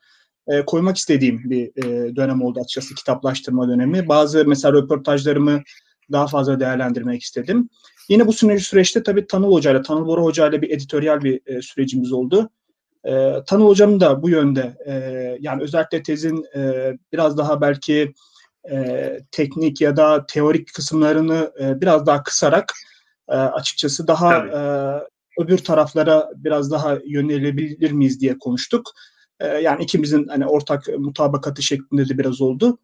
e, 0.47 0.65
koymak 0.65 0.97
istediğim 0.97 1.49
bir 1.49 1.85
e, 1.85 2.15
dönem 2.15 2.41
oldu 2.41 2.59
açıkçası 2.59 2.95
kitaplaştırma 2.95 3.69
dönemi. 3.69 4.07
Bazı 4.07 4.45
mesela 4.45 4.73
röportajlarımı 4.73 5.61
daha 6.11 6.27
fazla 6.27 6.59
değerlendirmek 6.59 7.21
istedim. 7.21 7.69
Yine 8.09 8.27
bu 8.27 8.33
süreçte 8.33 9.03
tabii 9.03 9.27
Tanıl 9.27 9.51
Hoca 9.51 9.71
ile, 9.71 9.81
Tanıl 9.81 10.05
Bora 10.05 10.21
Hoca 10.21 10.47
ile 10.49 10.61
bir 10.61 10.69
editoryal 10.69 11.21
bir 11.21 11.41
e, 11.45 11.61
sürecimiz 11.61 12.11
oldu. 12.11 12.49
E, 13.03 13.33
Tanıl 13.47 13.65
Hocam 13.65 13.99
da 13.99 14.23
bu 14.23 14.29
yönde 14.29 14.77
e, 14.85 14.93
yani 15.39 15.63
özellikle 15.63 16.03
tezin 16.03 16.45
e, 16.55 16.93
biraz 17.13 17.37
daha 17.37 17.61
belki 17.61 18.13
e, 18.71 19.19
teknik 19.31 19.81
ya 19.81 19.97
da 19.97 20.25
teorik 20.25 20.73
kısımlarını 20.73 21.51
e, 21.59 21.81
biraz 21.81 22.05
daha 22.05 22.23
kısarak 22.23 22.73
e, 23.29 23.35
açıkçası 23.35 24.07
daha 24.07 24.37
e, 24.37 24.59
öbür 25.43 25.57
taraflara 25.57 26.29
biraz 26.35 26.71
daha 26.71 26.97
yönelebilir 27.05 27.91
miyiz 27.91 28.21
diye 28.21 28.37
konuştuk. 28.39 28.91
E, 29.39 29.47
yani 29.47 29.83
ikimizin 29.83 30.27
hani 30.27 30.45
ortak 30.45 30.87
mutabakatı 30.97 31.63
şeklinde 31.63 32.09
de 32.09 32.17
biraz 32.17 32.41
oldu. 32.41 32.77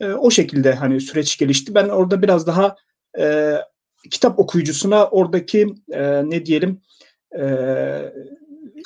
E, 0.00 0.12
o 0.12 0.30
şekilde 0.30 0.74
hani 0.74 1.00
süreç 1.00 1.38
gelişti. 1.38 1.74
Ben 1.74 1.88
orada 1.88 2.22
biraz 2.22 2.46
daha 2.46 2.76
e, 3.18 3.56
kitap 4.10 4.38
okuyucusuna 4.38 5.06
oradaki 5.06 5.74
e, 5.90 6.30
ne 6.30 6.46
diyelim 6.46 6.80
e, 7.38 7.44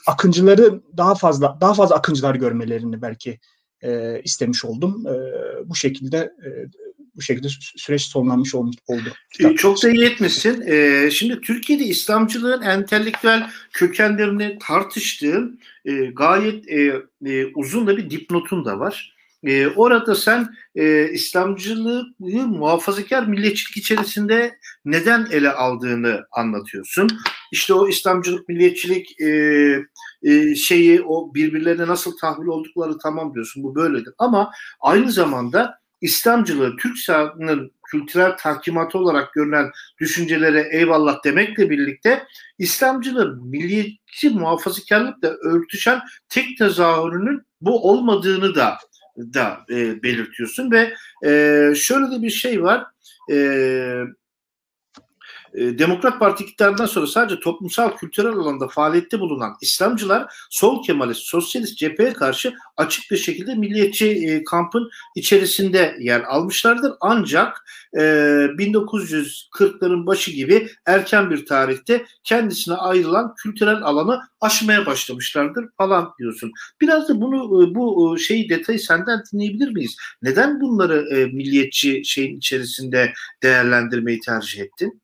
akıncıları 0.06 0.80
daha 0.96 1.14
fazla 1.14 1.58
daha 1.60 1.74
fazla 1.74 1.96
akıncılar 1.96 2.34
görmelerini 2.34 3.02
belki 3.02 3.38
e, 3.82 4.20
istemiş 4.24 4.64
oldum. 4.64 5.06
E, 5.06 5.14
bu 5.68 5.74
şekilde 5.74 6.18
e, 6.18 6.48
bu 7.16 7.22
şekilde 7.22 7.48
süreç 7.76 8.02
sonlanmış 8.02 8.54
oldu. 8.54 8.76
Çok 9.56 9.82
da 9.82 9.90
iyi 9.90 10.04
etmişsin. 10.04 10.64
Ee, 10.66 11.10
şimdi 11.10 11.40
Türkiye'de 11.40 11.84
İslamcılığın 11.84 12.62
entelektüel 12.62 13.50
kökenlerini 13.72 14.58
tartıştığın 14.60 15.60
e, 15.84 15.92
gayet 15.92 16.68
e, 16.68 17.02
e, 17.26 17.46
uzun 17.54 17.86
da 17.86 17.96
bir 17.96 18.10
dipnotun 18.10 18.64
da 18.64 18.78
var. 18.78 19.14
E, 19.44 19.66
orada 19.66 20.14
sen 20.14 20.54
e, 20.74 21.08
İslamcılığı 21.12 22.06
muhafazakar 22.46 23.26
milliyetçilik 23.26 23.76
içerisinde 23.76 24.58
neden 24.84 25.28
ele 25.30 25.52
aldığını 25.52 26.26
anlatıyorsun. 26.32 27.10
İşte 27.52 27.74
o 27.74 27.88
İslamcılık, 27.88 28.48
milliyetçilik 28.48 29.20
e, 29.20 29.28
e, 30.22 30.54
şeyi 30.54 31.02
o 31.02 31.34
birbirlerine 31.34 31.86
nasıl 31.86 32.16
tahvil 32.16 32.46
oldukları 32.46 32.98
tamam 32.98 33.34
diyorsun 33.34 33.62
bu 33.62 33.74
böyledir. 33.74 34.14
Ama 34.18 34.50
aynı 34.80 35.12
zamanda 35.12 35.78
İslamcılığı 36.00 36.76
Türk 36.76 36.98
sahanının 36.98 37.72
kültürel 37.90 38.36
tahkimatı 38.36 38.98
olarak 38.98 39.32
görülen 39.32 39.70
düşüncelere 40.00 40.68
eyvallah 40.72 41.24
demekle 41.24 41.70
birlikte 41.70 42.24
İslamcılığı 42.58 43.36
milliyetçi 43.36 44.30
muhafazakarlıkla 44.30 45.28
örtüşen 45.28 46.00
tek 46.28 46.58
tezahürünün 46.58 47.42
bu 47.60 47.90
olmadığını 47.90 48.54
da 48.54 48.78
da 49.16 49.58
e, 49.70 50.02
belirtiyorsun 50.02 50.70
ve 50.70 50.94
e, 51.24 51.30
şöyle 51.76 52.10
de 52.10 52.22
bir 52.22 52.30
şey 52.30 52.62
var. 52.62 52.84
E, 53.30 53.36
e, 55.54 55.78
Demokrat 55.78 56.18
Parti 56.18 56.44
iktidarından 56.44 56.86
sonra 56.86 57.06
sadece 57.06 57.40
toplumsal 57.40 57.96
kültürel 57.96 58.32
alanda 58.32 58.68
faaliyette 58.68 59.20
bulunan 59.20 59.56
İslamcılar 59.60 60.34
sol 60.50 60.84
Kemalist, 60.84 61.20
sosyalist 61.20 61.78
cepheye 61.78 62.12
karşı 62.12 62.54
açık 62.76 63.10
bir 63.10 63.16
şekilde 63.16 63.54
milliyetçi 63.54 64.08
e, 64.08 64.44
kampın 64.44 64.90
içerisinde 65.16 65.96
yer 66.00 66.20
almışlardır. 66.20 66.92
Ancak 67.00 67.64
e, 67.94 67.98
1940'ların 67.98 70.06
başı 70.06 70.30
gibi 70.30 70.68
erken 70.86 71.30
bir 71.30 71.46
tarihte 71.46 72.06
kendisine 72.24 72.74
ayrılan 72.74 73.34
kültürel 73.34 73.82
alanı 73.82 74.20
aşmaya 74.40 74.86
başlamışlardır 74.86 75.68
falan 75.78 76.12
diyorsun. 76.18 76.52
Biraz 76.80 77.08
da 77.08 77.20
bunu 77.20 77.62
e, 77.62 77.74
bu 77.74 78.16
e, 78.16 78.18
şeyi 78.18 78.48
detayı 78.48 78.80
senden 78.80 79.22
dinleyebilir 79.32 79.68
miyiz? 79.68 79.96
Neden 80.22 80.60
bunları 80.60 81.16
e, 81.16 81.26
milliyetçi 81.26 82.04
şeyin 82.04 82.38
içerisinde 82.38 83.12
değerlendirmeyi 83.42 84.20
tercih 84.20 84.60
ettin? 84.60 85.02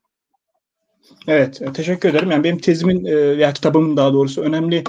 Evet, 1.27 1.63
e, 1.63 1.73
teşekkür 1.73 2.09
ederim. 2.09 2.31
Yani 2.31 2.45
benim 2.45 2.59
tezimin 2.59 3.05
e, 3.05 3.39
veya 3.39 3.53
kitabımın 3.53 3.97
daha 3.97 4.13
doğrusu 4.13 4.43
önemli 4.43 4.85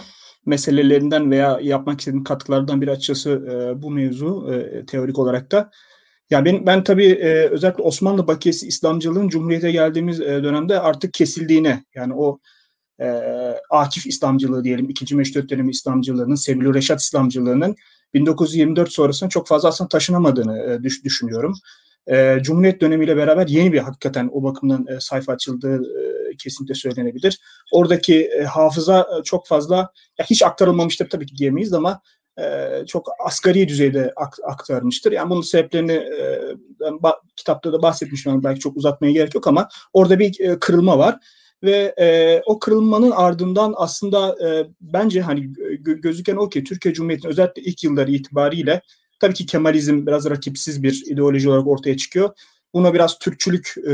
meselelerinden 0.45 1.31
veya 1.31 1.59
yapmak 1.61 1.99
istediğim 1.99 2.23
katkılardan 2.23 2.81
bir 2.81 2.87
açıkçası 2.87 3.29
e, 3.29 3.81
bu 3.81 3.91
mevzu 3.91 4.51
teorik 4.87 5.19
olarak 5.19 5.51
da. 5.51 5.71
Yani 6.29 6.45
ben, 6.45 6.65
ben 6.65 6.83
tabii 6.83 7.15
özellikle 7.51 7.83
Osmanlı 7.83 8.27
bakiyesi 8.27 8.67
İslamcılığın 8.67 9.29
Cumhuriyet'e 9.29 9.71
geldiğimiz 9.71 10.19
dönemde 10.19 10.79
artık 10.79 11.13
kesildiğine 11.13 11.83
yani 11.95 12.13
o 12.13 12.39
e, 13.01 13.07
Akif 13.69 14.07
İslamcılığı 14.07 14.63
diyelim, 14.63 14.89
ikinci 14.89 15.15
Meşrut 15.15 15.49
dönemi 15.49 15.71
İslamcılığının, 15.71 16.35
Sebil 16.35 16.73
Reşat 16.73 17.01
İslamcılığının 17.01 17.75
1924 18.13 18.91
sonrasında 18.91 19.29
çok 19.29 19.47
fazla 19.47 19.69
aslında 19.69 19.87
taşınamadığını 19.87 20.83
düş, 20.83 21.03
düşünüyorum. 21.03 21.53
E, 22.11 22.37
Cumhuriyet 22.41 22.81
dönemiyle 22.81 23.17
beraber 23.17 23.47
yeni 23.47 23.73
bir 23.73 23.79
hakikaten 23.79 24.29
o 24.33 24.43
bakımdan 24.43 24.87
e, 24.87 24.99
sayfa 24.99 25.33
açıldığı 25.33 25.75
e, 25.75 26.35
kesinlikle 26.37 26.75
söylenebilir. 26.75 27.39
Oradaki 27.71 28.25
e, 28.25 28.43
hafıza 28.43 29.07
e, 29.19 29.23
çok 29.23 29.47
fazla 29.47 29.75
ya 30.19 30.25
hiç 30.29 30.43
aktarılmamıştır 30.43 31.09
tabii 31.09 31.25
ki 31.25 31.35
diyemeyiz 31.37 31.73
ama 31.73 32.01
e, 32.39 32.69
çok 32.87 33.07
asgari 33.25 33.67
düzeyde 33.67 34.13
ak, 34.15 34.37
aktarmıştır. 34.43 35.11
Yani 35.11 35.29
bunun 35.29 35.41
sebeplerini 35.41 35.91
e, 35.91 36.39
ba, 36.99 37.21
kitapta 37.35 37.73
da 37.73 37.81
bahsetmiştim 37.81 38.43
belki 38.43 38.59
çok 38.59 38.77
uzatmaya 38.77 39.13
gerek 39.13 39.35
yok 39.35 39.47
ama 39.47 39.69
orada 39.93 40.19
bir 40.19 40.39
e, 40.39 40.59
kırılma 40.59 40.97
var 40.97 41.19
ve 41.63 41.93
e, 41.99 42.41
o 42.45 42.59
kırılmanın 42.59 43.11
ardından 43.11 43.73
aslında 43.77 44.47
e, 44.47 44.67
bence 44.81 45.21
hani 45.21 45.39
gö- 45.39 46.01
gözüken 46.01 46.35
o 46.35 46.49
ki 46.49 46.63
Türkiye 46.63 46.93
Cumhuriyeti'nin 46.93 47.31
özellikle 47.31 47.61
ilk 47.61 47.83
yılları 47.83 48.11
itibariyle 48.11 48.81
Tabii 49.19 49.33
ki 49.33 49.45
Kemalizm 49.45 50.07
biraz 50.07 50.29
rakipsiz 50.29 50.83
bir 50.83 51.03
ideoloji 51.07 51.49
olarak 51.49 51.67
ortaya 51.67 51.97
çıkıyor. 51.97 52.29
Buna 52.73 52.93
biraz 52.93 53.19
Türkçülük 53.19 53.73
e, 53.87 53.93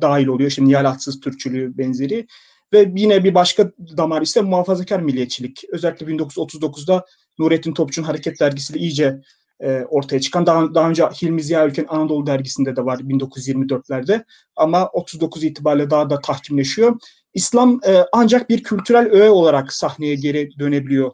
dahil 0.00 0.26
oluyor. 0.26 0.50
Şimdi 0.50 0.70
yalatsız 0.70 1.20
Türkçülüğü 1.20 1.78
benzeri. 1.78 2.26
Ve 2.72 2.92
yine 2.96 3.24
bir 3.24 3.34
başka 3.34 3.72
damar 3.96 4.22
ise 4.22 4.40
muhafazakar 4.40 5.00
milliyetçilik. 5.00 5.64
Özellikle 5.72 6.06
1939'da 6.06 7.04
Nurettin 7.38 7.72
Topçu'nun 7.72 8.06
Hareket 8.06 8.40
Dergisi'yle 8.40 8.80
iyice 8.80 9.20
e, 9.60 9.84
ortaya 9.88 10.20
çıkan. 10.20 10.46
Daha, 10.46 10.74
daha 10.74 10.88
önce 10.88 11.04
Hilmi 11.04 11.42
Ziya 11.42 11.66
Ülken 11.66 11.86
Anadolu 11.88 12.26
Dergisi'nde 12.26 12.76
de 12.76 12.84
var 12.84 12.98
1924'lerde. 12.98 14.24
Ama 14.56 14.88
39 14.88 15.44
itibariyle 15.44 15.90
daha 15.90 16.10
da 16.10 16.20
tahkimleşiyor. 16.20 16.96
İslam 17.34 17.80
e, 17.86 18.04
ancak 18.12 18.50
bir 18.50 18.62
kültürel 18.62 19.10
öğe 19.10 19.30
olarak 19.30 19.72
sahneye 19.72 20.14
geri 20.14 20.58
dönebiliyor 20.58 21.12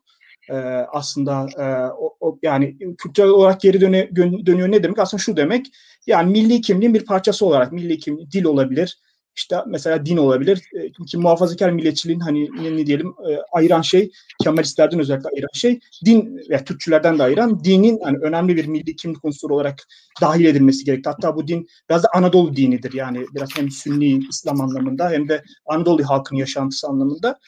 e, 0.50 0.54
aslında 0.92 1.46
e, 1.58 1.64
o, 1.92 2.16
o, 2.20 2.38
yani 2.42 2.78
kültürel 2.98 3.28
olarak 3.28 3.60
geri 3.60 3.80
döne, 3.80 4.16
dönüyor 4.46 4.70
ne 4.70 4.82
demek? 4.82 4.98
Aslında 4.98 5.22
şu 5.22 5.36
demek 5.36 5.66
yani 6.06 6.30
milli 6.30 6.60
kimliğin 6.60 6.94
bir 6.94 7.04
parçası 7.04 7.46
olarak 7.46 7.72
milli 7.72 7.98
kimlik 7.98 8.32
dil 8.32 8.44
olabilir, 8.44 8.98
işte 9.36 9.56
mesela 9.66 10.06
din 10.06 10.16
olabilir. 10.16 10.62
E, 10.72 11.04
ki 11.06 11.18
muhafazakar 11.18 11.70
milliyetçiliğin 11.70 12.20
hani 12.20 12.50
ne, 12.62 12.76
ne 12.76 12.86
diyelim 12.86 13.08
e, 13.08 13.38
ayıran 13.52 13.82
şey 13.82 14.10
Kemalistlerden 14.42 15.00
özellikle 15.00 15.28
ayıran 15.28 15.48
şey 15.52 15.80
din 16.04 16.40
ve 16.50 16.64
Türkçülerden 16.64 17.18
de 17.18 17.22
ayıran 17.22 17.64
dinin 17.64 18.00
hani 18.02 18.18
önemli 18.18 18.56
bir 18.56 18.66
milli 18.66 18.96
kimlik 18.96 19.24
unsuru 19.24 19.54
olarak 19.54 19.82
dahil 20.20 20.44
edilmesi 20.44 20.84
gerekti. 20.84 21.10
Hatta 21.10 21.36
bu 21.36 21.48
din 21.48 21.68
biraz 21.90 22.02
da 22.02 22.08
Anadolu 22.14 22.56
dinidir. 22.56 22.92
Yani 22.92 23.26
biraz 23.34 23.48
hem 23.56 23.70
Sünni 23.70 24.20
İslam 24.30 24.60
anlamında 24.60 25.10
hem 25.10 25.28
de 25.28 25.42
Anadolu 25.66 26.04
halkının 26.04 26.40
yaşantısı 26.40 26.88
anlamında. 26.88 27.38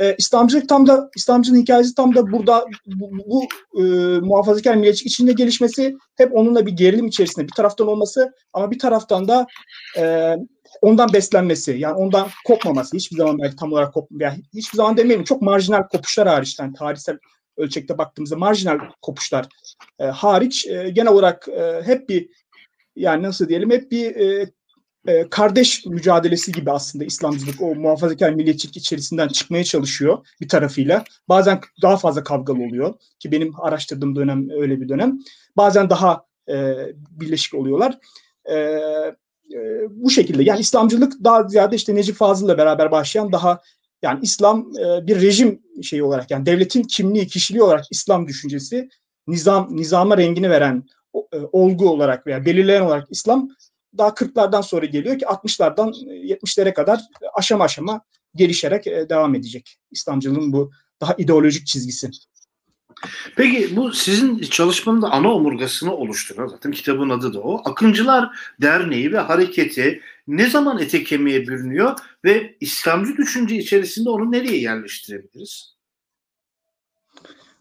E, 0.00 0.14
İslamcılık 0.18 0.68
tam 0.68 0.86
da 0.86 1.10
İslamcının 1.16 1.58
hikayesi 1.58 1.94
tam 1.94 2.14
da 2.14 2.32
burada 2.32 2.66
bu, 2.86 3.10
bu 3.26 3.42
e, 3.80 3.82
muhafazakar 4.20 4.74
milliyetçilik 4.74 5.12
içinde 5.12 5.32
gelişmesi 5.32 5.96
hep 6.16 6.36
onunla 6.36 6.66
bir 6.66 6.72
gerilim 6.72 7.06
içerisinde 7.06 7.46
bir 7.46 7.52
taraftan 7.52 7.88
olması 7.88 8.32
ama 8.52 8.70
bir 8.70 8.78
taraftan 8.78 9.28
da 9.28 9.46
e, 9.98 10.34
ondan 10.82 11.12
beslenmesi 11.12 11.72
yani 11.78 11.94
ondan 11.94 12.28
kopmaması 12.46 12.96
hiçbir 12.96 13.16
zaman 13.16 13.38
belki 13.38 13.56
tam 13.56 13.72
olarak 13.72 13.94
kop 13.94 14.08
yani 14.20 14.42
hiçbir 14.54 14.76
zaman 14.76 14.96
demeyelim 14.96 15.24
çok 15.24 15.42
marjinal 15.42 15.82
kopuşlar 15.82 16.28
hariç 16.28 16.58
yani 16.60 16.74
tarihsel 16.74 17.18
ölçekte 17.56 17.98
baktığımızda 17.98 18.36
marjinal 18.36 18.78
kopuşlar 19.02 19.48
e, 19.98 20.04
hariç 20.04 20.66
e, 20.66 20.90
genel 20.90 21.12
olarak 21.12 21.48
e, 21.48 21.82
hep 21.84 22.08
bir 22.08 22.28
yani 22.96 23.22
nasıl 23.22 23.48
diyelim 23.48 23.70
hep 23.70 23.90
bir 23.90 24.16
e, 24.16 24.50
e, 25.06 25.28
kardeş 25.30 25.86
mücadelesi 25.86 26.52
gibi 26.52 26.70
aslında 26.70 27.04
İslamcılık 27.04 27.62
o 27.62 27.74
muhafazakar 27.74 28.30
milliyetçilik 28.30 28.76
içerisinden 28.76 29.28
çıkmaya 29.28 29.64
çalışıyor 29.64 30.26
bir 30.40 30.48
tarafıyla. 30.48 31.04
Bazen 31.28 31.60
daha 31.82 31.96
fazla 31.96 32.24
kavgalı 32.24 32.62
oluyor 32.62 32.94
ki 33.18 33.32
benim 33.32 33.60
araştırdığım 33.60 34.16
dönem 34.16 34.50
öyle 34.50 34.80
bir 34.80 34.88
dönem. 34.88 35.18
Bazen 35.56 35.90
daha 35.90 36.24
e, 36.48 36.74
birleşik 37.10 37.54
oluyorlar. 37.54 37.98
E, 38.44 38.54
e, 38.54 39.58
bu 39.90 40.10
şekilde 40.10 40.42
yani 40.42 40.60
İslamcılık 40.60 41.24
daha 41.24 41.48
ziyade 41.48 41.76
işte 41.76 41.94
Necip 41.94 42.16
Fazıl'la 42.16 42.58
beraber 42.58 42.90
başlayan 42.90 43.32
daha 43.32 43.60
yani 44.02 44.18
İslam 44.22 44.70
e, 44.76 45.06
bir 45.06 45.22
rejim 45.22 45.62
şeyi 45.82 46.02
olarak 46.02 46.30
yani 46.30 46.46
devletin 46.46 46.82
kimliği, 46.82 47.26
kişiliği 47.26 47.62
olarak 47.62 47.84
İslam 47.90 48.28
düşüncesi 48.28 48.88
nizam 49.26 49.76
nizama 49.76 50.18
rengini 50.18 50.50
veren 50.50 50.84
e, 51.32 51.38
olgu 51.52 51.90
olarak 51.90 52.26
veya 52.26 52.46
belirleyen 52.46 52.82
olarak 52.82 53.06
İslam 53.10 53.48
daha 53.98 54.08
40'lardan 54.08 54.62
sonra 54.62 54.86
geliyor 54.86 55.18
ki 55.18 55.24
60'lardan 55.24 55.92
70'lere 56.06 56.74
kadar 56.74 57.00
aşama 57.34 57.64
aşama 57.64 58.00
gelişerek 58.34 58.86
e, 58.86 59.08
devam 59.08 59.34
edecek. 59.34 59.78
İslamcılığın 59.90 60.52
bu 60.52 60.70
daha 61.00 61.14
ideolojik 61.18 61.66
çizgisi. 61.66 62.10
Peki 63.36 63.76
bu 63.76 63.92
sizin 63.92 64.38
çalışmanın 64.38 65.02
da 65.02 65.10
ana 65.10 65.34
omurgasını 65.34 65.94
oluşturan 65.96 66.46
zaten 66.46 66.72
kitabın 66.72 67.10
adı 67.10 67.34
da 67.34 67.40
o. 67.40 67.62
Akıncılar 67.64 68.38
Derneği 68.60 69.12
ve 69.12 69.18
hareketi 69.18 70.00
ne 70.26 70.50
zaman 70.50 70.78
ete 70.78 71.04
kemiğe 71.04 71.46
bürünüyor 71.46 71.98
ve 72.24 72.56
İslamcı 72.60 73.16
düşünce 73.16 73.56
içerisinde 73.56 74.10
onu 74.10 74.32
nereye 74.32 74.60
yerleştirebiliriz? 74.60 75.74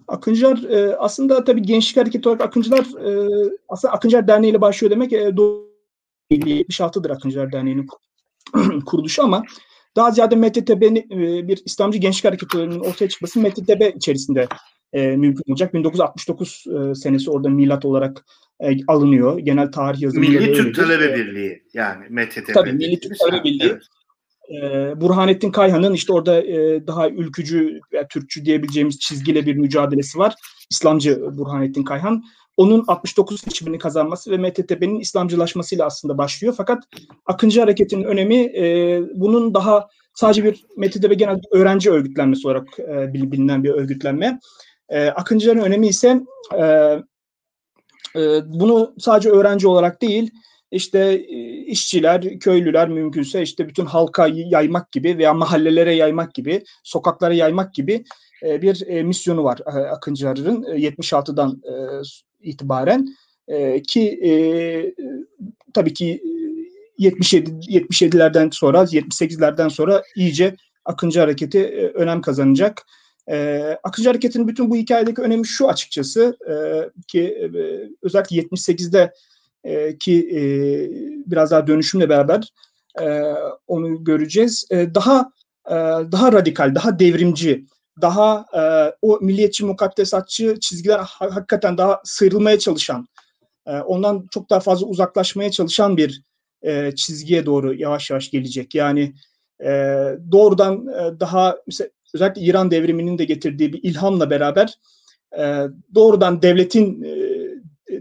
Akıncılar 0.07 0.63
e, 0.69 0.95
aslında 0.95 1.43
tabii 1.43 1.61
gençlik 1.61 1.97
hareketi 1.97 2.29
olarak 2.29 2.41
Akıncılar 2.41 2.79
e, 2.79 3.51
aslında 3.69 3.93
Akıncılar 3.93 4.27
Derneği 4.27 4.51
ile 4.51 4.61
başlıyor 4.61 4.91
demek 4.91 5.13
e, 5.13 5.37
76'dır 6.39 7.09
Akıncılar 7.09 7.51
Derneği'nin 7.51 7.87
kuruluşu 8.85 9.23
ama 9.23 9.43
daha 9.95 10.11
ziyade 10.11 10.35
MTTB'nin 10.35 11.21
e, 11.21 11.47
bir 11.47 11.61
İslamcı 11.65 11.97
gençlik 11.97 12.25
hareketinin 12.25 12.79
ortaya 12.79 13.09
çıkması 13.09 13.39
MTTB 13.39 13.95
içerisinde 13.95 14.47
e, 14.93 15.07
mümkün 15.07 15.51
olacak. 15.51 15.73
1969 15.73 16.65
e, 16.67 16.95
senesi 16.95 17.31
orada 17.31 17.49
milat 17.49 17.85
olarak 17.85 18.25
e, 18.59 18.77
alınıyor. 18.87 19.39
Genel 19.39 19.71
tarih 19.71 20.01
yazımı. 20.01 20.21
Milli 20.21 20.53
Türk 20.53 20.75
Talebe 20.75 21.15
Birliği 21.15 21.63
yani 21.73 22.05
MTTB. 22.09 22.53
Tabii 22.53 22.73
Milli 22.73 22.99
Türk 22.99 23.19
Talebe 23.19 23.43
Birliği. 23.43 23.71
Evet. 23.71 23.83
E, 24.51 25.01
Burhanettin 25.01 25.51
Kayhan'ın 25.51 25.93
işte 25.93 26.13
orada 26.13 26.41
e, 26.41 26.87
daha 26.87 27.09
ülkücü 27.09 27.79
Türkçü 28.09 28.45
diyebileceğimiz 28.45 28.99
çizgiyle 28.99 29.45
bir 29.45 29.55
mücadelesi 29.55 30.17
var. 30.17 30.35
İslamcı 30.71 31.21
Burhanettin 31.37 31.83
Kayhan. 31.83 32.23
Onun 32.57 32.83
69 32.87 33.41
seçimini 33.41 33.77
kazanması 33.77 34.31
ve 34.31 34.37
MTTB'nin 34.37 34.99
İslamcılaşmasıyla 34.99 35.85
aslında 35.85 36.17
başlıyor. 36.17 36.53
Fakat 36.57 36.83
Akıncı 37.25 37.59
Hareketi'nin 37.59 38.03
önemi 38.03 38.35
e, 38.35 39.01
bunun 39.13 39.53
daha 39.53 39.87
sadece 40.13 40.43
bir 40.43 40.65
MTTB 40.77 41.13
genel 41.13 41.41
öğrenci 41.51 41.91
örgütlenmesi 41.91 42.47
olarak 42.47 42.79
e, 42.79 43.13
bilinen 43.13 43.63
bir 43.63 43.69
örgütlenme. 43.69 44.39
E, 44.89 45.07
Akıncıların 45.07 45.61
önemi 45.61 45.87
ise 45.87 46.21
e, 46.57 46.63
e, 48.15 48.41
bunu 48.45 48.93
sadece 48.99 49.29
öğrenci 49.29 49.67
olarak 49.67 50.01
değil, 50.01 50.31
işte 50.71 50.99
e, 51.29 51.65
işçiler, 51.65 52.39
köylüler 52.39 52.89
mümkünse 52.89 53.41
işte 53.41 53.67
bütün 53.67 53.85
halka 53.85 54.27
yaymak 54.33 54.91
gibi 54.91 55.17
veya 55.17 55.33
mahallelere 55.33 55.95
yaymak 55.95 56.33
gibi, 56.33 56.63
sokaklara 56.83 57.33
yaymak 57.33 57.73
gibi 57.73 58.03
e, 58.43 58.62
bir 58.62 58.88
e, 58.88 59.03
misyonu 59.03 59.43
var 59.43 59.60
Akıncıların 59.65 60.63
76'dan 60.63 61.62
itibaren 62.41 63.08
ki 63.88 64.19
tabii 65.73 65.93
ki 65.93 66.23
77 66.97 67.51
77'lerden 67.51 68.49
sonra 68.49 68.84
78'lerden 68.84 69.67
sonra 69.67 70.03
iyice 70.15 70.56
Akıncı 70.86 71.19
hareketi 71.19 71.91
önem 71.93 72.21
kazanacak. 72.21 72.86
E, 73.29 73.62
Akıncı 73.84 74.10
Hareketi'nin 74.10 74.47
bütün 74.47 74.69
bu 74.69 74.75
hikayedeki 74.75 75.21
önemi 75.21 75.47
şu 75.47 75.69
açıkçası 75.69 76.38
e, 76.49 76.53
ki 77.08 77.21
e, 77.21 77.47
özellikle 78.01 78.38
78'de 78.38 79.13
e, 79.63 79.97
ki 79.97 80.29
e, 80.34 80.41
biraz 81.32 81.51
daha 81.51 81.67
dönüşümle 81.67 82.10
beraber 82.10 82.53
e, 83.01 83.34
onu 83.67 84.03
göreceğiz. 84.03 84.67
E, 84.71 84.95
daha 84.95 85.32
e, 85.67 85.75
daha 86.12 86.32
radikal, 86.32 86.75
daha 86.75 86.99
devrimci, 86.99 87.65
daha 88.01 88.45
e, 88.53 88.62
o 89.01 89.19
milliyetçi 89.21 89.65
mukaddesatçı 89.65 90.60
çizgiler 90.60 90.99
ha, 90.99 91.36
hakikaten 91.36 91.77
daha 91.77 92.01
sıyrılmaya 92.03 92.60
çalışan, 92.60 93.08
e, 93.65 93.71
ondan 93.71 94.27
çok 94.32 94.49
daha 94.49 94.60
fazla 94.60 94.88
uzaklaşmaya 94.88 95.51
çalışan 95.51 95.97
bir 95.97 96.23
e, 96.62 96.91
çizgiye 96.95 97.45
doğru 97.45 97.73
yavaş 97.73 98.10
yavaş 98.10 98.32
gelecek. 98.32 98.75
Yani 98.75 99.13
e, 99.63 99.69
doğrudan 100.32 100.88
e, 100.88 101.19
daha 101.19 101.58
mesela 101.67 101.89
özellikle 102.13 102.41
İran 102.41 102.71
devriminin 102.71 103.17
de 103.17 103.25
getirdiği 103.25 103.73
bir 103.73 103.84
ilhamla 103.84 104.29
beraber 104.29 104.79
e, 105.38 105.63
doğrudan 105.95 106.41
devletin 106.41 107.03
e, 107.03 107.43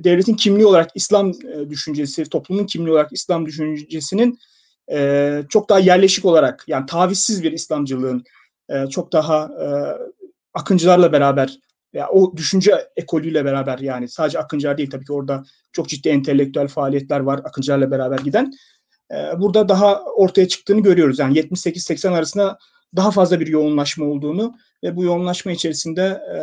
devletin 0.04 0.34
kimliği 0.34 0.66
olarak 0.66 0.90
İslam 0.94 1.30
e, 1.30 1.70
düşüncesi, 1.70 2.24
toplumun 2.24 2.66
kimliği 2.66 2.90
olarak 2.90 3.12
İslam 3.12 3.46
düşüncesinin 3.46 4.38
e, 4.92 5.40
çok 5.48 5.68
daha 5.68 5.78
yerleşik 5.78 6.24
olarak 6.24 6.64
yani 6.66 6.86
tavizsiz 6.86 7.42
bir 7.42 7.52
İslamcılığın 7.52 8.24
e, 8.72 8.88
çok 8.90 9.12
daha 9.12 9.44
e, 9.44 9.66
akıncılarla 10.54 11.12
beraber 11.12 11.58
ya 11.92 12.08
o 12.08 12.36
düşünce 12.36 12.88
ekolüyle 12.96 13.44
beraber 13.44 13.78
yani 13.78 14.08
sadece 14.08 14.38
Akıncılar 14.38 14.78
değil 14.78 14.90
tabii 14.90 15.04
ki 15.04 15.12
orada 15.12 15.44
çok 15.72 15.88
ciddi 15.88 16.08
entelektüel 16.08 16.68
faaliyetler 16.68 17.20
var 17.20 17.40
Akıncılarla 17.44 17.90
beraber 17.90 18.18
giden. 18.18 18.52
E, 19.10 19.40
burada 19.40 19.68
daha 19.68 20.02
ortaya 20.04 20.48
çıktığını 20.48 20.80
görüyoruz. 20.80 21.18
Yani 21.18 21.38
78-80 21.38 22.08
arasında 22.08 22.58
daha 22.96 23.10
fazla 23.10 23.40
bir 23.40 23.46
yoğunlaşma 23.46 24.06
olduğunu 24.06 24.54
ve 24.84 24.96
bu 24.96 25.04
yoğunlaşma 25.04 25.52
içerisinde 25.52 26.02
e, 26.02 26.38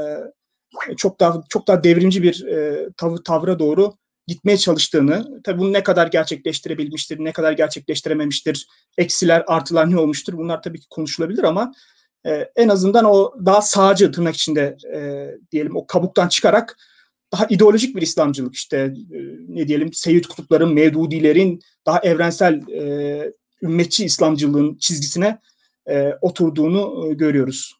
çok 0.96 1.20
daha 1.20 1.44
çok 1.50 1.68
daha 1.68 1.84
devrimci 1.84 2.24
bir 2.24 2.46
e, 2.46 2.90
tav 2.98 3.16
tavra 3.18 3.60
doğru 3.60 3.94
gitmeye 4.28 4.58
çalıştığını, 4.58 5.42
tabii 5.44 5.60
bunu 5.60 5.74
ne 5.74 5.84
kadar 5.84 6.08
gerçekleştirebilmiştir, 6.08 7.20
ne 7.20 7.32
kadar 7.32 7.52
gerçekleştirememiştir, 7.52 8.68
eksiler, 8.98 9.44
artılar 9.48 9.92
ne 9.92 10.00
olmuştur 10.00 10.34
bunlar 10.38 10.62
tabii 10.62 10.80
ki 10.80 10.86
konuşulabilir 10.90 11.44
ama 11.44 11.72
e, 12.26 12.50
en 12.56 12.70
azından 12.70 13.06
o 13.06 13.34
daha 13.46 13.62
sağcı 13.62 14.12
tırnak 14.12 14.36
içinde 14.36 14.78
e, 14.96 15.00
diyelim 15.52 15.76
o 15.76 15.88
kabuktan 15.88 16.28
çıkarak 16.28 16.78
daha 17.32 17.46
ideolojik 17.50 17.96
bir 17.96 18.02
İslamcılık 18.02 18.56
işte 18.56 18.78
e, 19.14 19.18
ne 19.48 19.68
diyelim 19.68 19.94
Seyyid 19.94 20.26
Kutupların, 20.26 20.74
Mevdudilerin 20.74 21.60
daha 21.86 22.00
evrensel 22.00 22.68
e, 22.70 23.34
ümmetçi 23.62 24.06
İslamcılığın 24.06 24.78
çizgisine 24.78 25.40
e, 25.90 26.14
oturduğunu 26.22 27.08
e, 27.10 27.14
görüyoruz. 27.14 27.74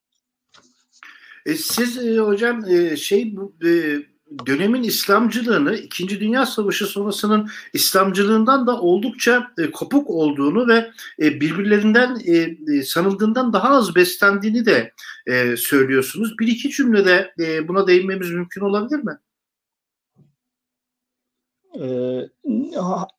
E, 1.46 1.56
siz 1.56 1.98
e, 1.98 2.18
hocam 2.18 2.66
e, 2.66 2.98
şey 2.98 3.36
bu 3.36 3.56
dönemin 4.46 4.84
İslamcılığını 4.84 5.76
İkinci 5.76 6.20
Dünya 6.20 6.46
Savaşı 6.46 6.86
sonrasının 6.86 7.50
İslamcılığından 7.74 8.68
da 8.68 8.82
oldukça 8.82 9.52
e, 9.58 9.72
kopuk 9.72 10.10
olduğunu 10.10 10.68
ve 10.68 10.92
e, 11.22 11.42
birbirlerinden 11.42 12.18
e, 12.26 12.36
e, 12.78 12.84
sanıldığından 12.84 13.54
daha 13.54 13.70
az 13.70 13.96
beslendiğini 13.96 14.66
de 14.66 14.94
e, 15.28 15.58
söylüyorsunuz. 15.58 16.40
Bir 16.40 16.48
iki 16.48 16.70
cümlede 16.70 17.34
e, 17.40 17.68
buna 17.68 17.88
değinmemiz 17.88 18.32
mümkün 18.32 18.62
olabilir 18.62 19.04
mi? 19.04 19.18
Ee, 21.80 22.30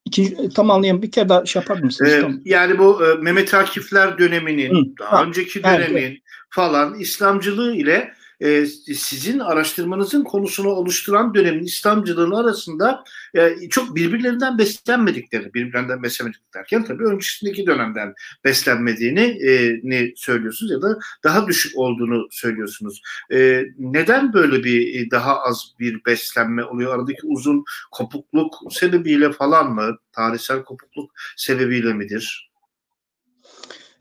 iki, 0.04 0.48
tam 0.54 0.70
anlayayım 0.70 1.02
bir 1.02 1.10
kere 1.10 1.28
daha 1.28 1.46
şey 1.46 1.62
yapar 1.62 1.82
mısınız? 1.82 2.12
Ee, 2.12 2.30
Yani 2.44 2.78
bu 2.78 3.06
e, 3.06 3.14
Mehmet 3.14 3.54
Akifler 3.54 4.18
döneminin, 4.18 4.74
Hı, 4.74 4.98
daha 4.98 5.12
ha, 5.12 5.24
önceki 5.24 5.62
dönemin 5.62 6.02
evet. 6.02 6.18
falan 6.50 6.94
İslamcılığı 6.94 7.76
ile 7.76 8.14
e, 8.40 8.66
sizin 8.94 9.38
araştırmanızın 9.38 10.24
konusunu 10.24 10.68
oluşturan 10.68 11.34
dönemin 11.34 11.64
İslamcılığın 11.64 12.30
arasında 12.30 13.04
e, 13.34 13.68
çok 13.68 13.96
birbirlerinden 13.96 14.58
beslenmedikleri, 14.58 15.54
birbirlerinden 15.54 16.02
beslenmedik 16.02 16.54
derken 16.54 16.84
tabii 16.84 17.04
öncesindeki 17.04 17.66
dönemden 17.66 18.14
beslenmediğini 18.44 19.20
e, 19.20 19.80
ne 19.82 20.12
söylüyorsunuz 20.16 20.72
ya 20.72 20.82
da 20.82 20.98
daha 21.24 21.46
düşük 21.46 21.78
olduğunu 21.78 22.28
söylüyorsunuz. 22.30 23.02
E, 23.32 23.64
neden 23.78 24.32
böyle 24.32 24.64
bir 24.64 25.00
e, 25.00 25.10
daha 25.10 25.40
az 25.40 25.64
bir 25.80 26.04
beslenme 26.06 26.64
oluyor? 26.64 26.94
Aradaki 26.94 27.26
uzun 27.26 27.64
kopukluk 27.90 28.54
sebebiyle 28.70 29.32
falan 29.32 29.72
mı? 29.74 29.96
Tarihsel 30.12 30.64
kopukluk 30.64 31.10
sebebiyle 31.36 31.92
midir? 31.92 32.49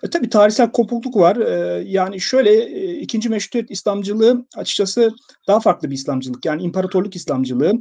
E, 0.03 0.09
tabii 0.09 0.29
tarihsel 0.29 0.71
kopukluk 0.71 1.15
var. 1.15 1.35
E, 1.37 1.83
yani 1.87 2.21
şöyle 2.21 2.53
e, 2.53 2.93
ikinci 2.93 3.29
meşrutiyet 3.29 3.71
İslamcılığı 3.71 4.45
açıkçası 4.55 5.11
daha 5.47 5.59
farklı 5.59 5.89
bir 5.89 5.95
İslamcılık. 5.95 6.45
Yani 6.45 6.63
imparatorluk 6.63 7.15
İslamcılığı 7.15 7.73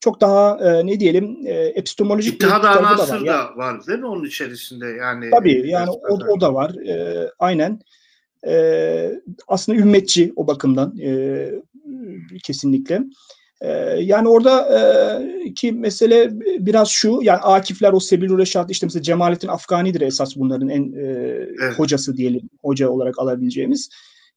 çok 0.00 0.20
daha 0.20 0.58
e, 0.58 0.86
ne 0.86 1.00
diyelim 1.00 1.38
e, 1.46 1.52
epistemolojik 1.52 2.34
İttihad 2.34 2.60
bir 2.60 2.64
da 2.64 2.82
var. 2.82 3.26
da 3.26 3.56
var 3.56 3.86
değil 3.86 3.98
mi 3.98 4.06
onun 4.06 4.24
içerisinde 4.24 4.86
yani? 4.86 5.30
Tabii 5.30 5.70
yani 5.70 5.90
o, 5.90 6.18
o 6.28 6.40
da 6.40 6.54
var. 6.54 6.74
E, 6.74 7.30
aynen. 7.38 7.80
E, 8.46 9.20
aslında 9.48 9.78
ümmetçi 9.78 10.32
o 10.36 10.46
bakımdan 10.46 10.98
e, 10.98 11.48
kesinlikle. 12.42 13.00
Ee, 13.64 13.98
yani 14.00 14.28
orada 14.28 14.78
e, 14.78 15.54
ki 15.54 15.72
mesele 15.72 16.30
biraz 16.66 16.88
şu 16.88 17.18
yani 17.22 17.38
Akifler 17.38 17.92
o 17.92 18.00
Sebil 18.00 18.38
Reşat 18.38 18.70
işte 18.70 18.86
mesela 18.86 19.02
Cemalettin 19.02 19.48
Afgani'dir 19.48 20.00
esas 20.00 20.36
bunların 20.36 20.68
en 20.68 20.92
e, 20.92 21.02
evet. 21.62 21.78
hocası 21.78 22.16
diyelim 22.16 22.50
hoca 22.62 22.88
olarak 22.88 23.18
alabileceğimiz. 23.18 23.88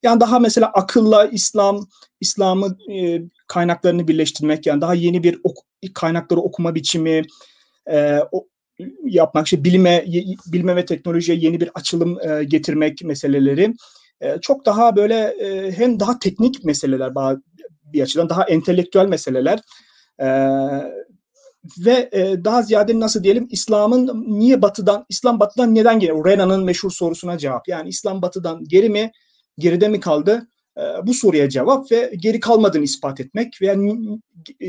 Yani 0.03 0.19
daha 0.19 0.39
mesela 0.39 0.67
akılla 0.67 1.25
İslam 1.25 1.87
İslam'ı 2.21 2.77
e, 2.93 3.21
kaynaklarını 3.47 4.07
birleştirmek 4.07 4.65
yani 4.65 4.81
daha 4.81 4.93
yeni 4.93 5.23
bir 5.23 5.39
ok, 5.43 5.57
kaynakları 5.93 6.39
okuma 6.39 6.75
biçimi 6.75 7.21
e, 7.91 8.19
o, 8.31 8.47
yapmak 9.03 9.45
işte 9.45 9.63
bilime 9.63 10.05
bilime 10.53 10.75
ve 10.75 10.85
teknolojiye 10.85 11.37
yeni 11.37 11.61
bir 11.61 11.69
açılım 11.75 12.17
e, 12.29 12.43
getirmek 12.43 13.03
meseleleri 13.03 13.73
e, 14.21 14.41
çok 14.41 14.65
daha 14.65 14.95
böyle 14.95 15.15
e, 15.15 15.71
hem 15.71 15.99
daha 15.99 16.19
teknik 16.19 16.63
meseleler 16.63 17.15
bir 17.93 18.01
açıdan 18.01 18.29
daha 18.29 18.43
entelektüel 18.43 19.05
meseleler 19.05 19.59
e, 20.19 20.27
ve 21.77 22.09
e, 22.11 22.43
daha 22.43 22.61
ziyade 22.61 22.99
nasıl 22.99 23.23
diyelim 23.23 23.47
İslam'ın 23.51 24.25
niye 24.39 24.61
batıdan 24.61 25.05
İslam 25.09 25.39
batıdan 25.39 25.75
neden 25.75 25.99
geliyor? 25.99 26.25
Renan'ın 26.25 26.63
meşhur 26.63 26.91
sorusuna 26.91 27.37
cevap. 27.37 27.67
Yani 27.67 27.89
İslam 27.89 28.21
batıdan 28.21 28.63
geri 28.63 28.89
mi 28.89 29.11
geride 29.57 29.87
mi 29.87 29.99
kaldı? 29.99 30.47
E, 30.77 30.81
bu 31.07 31.13
soruya 31.13 31.49
cevap 31.49 31.91
ve 31.91 32.13
geri 32.17 32.39
kalmadığını 32.39 32.83
ispat 32.83 33.19
etmek 33.19 33.61
veya 33.61 33.75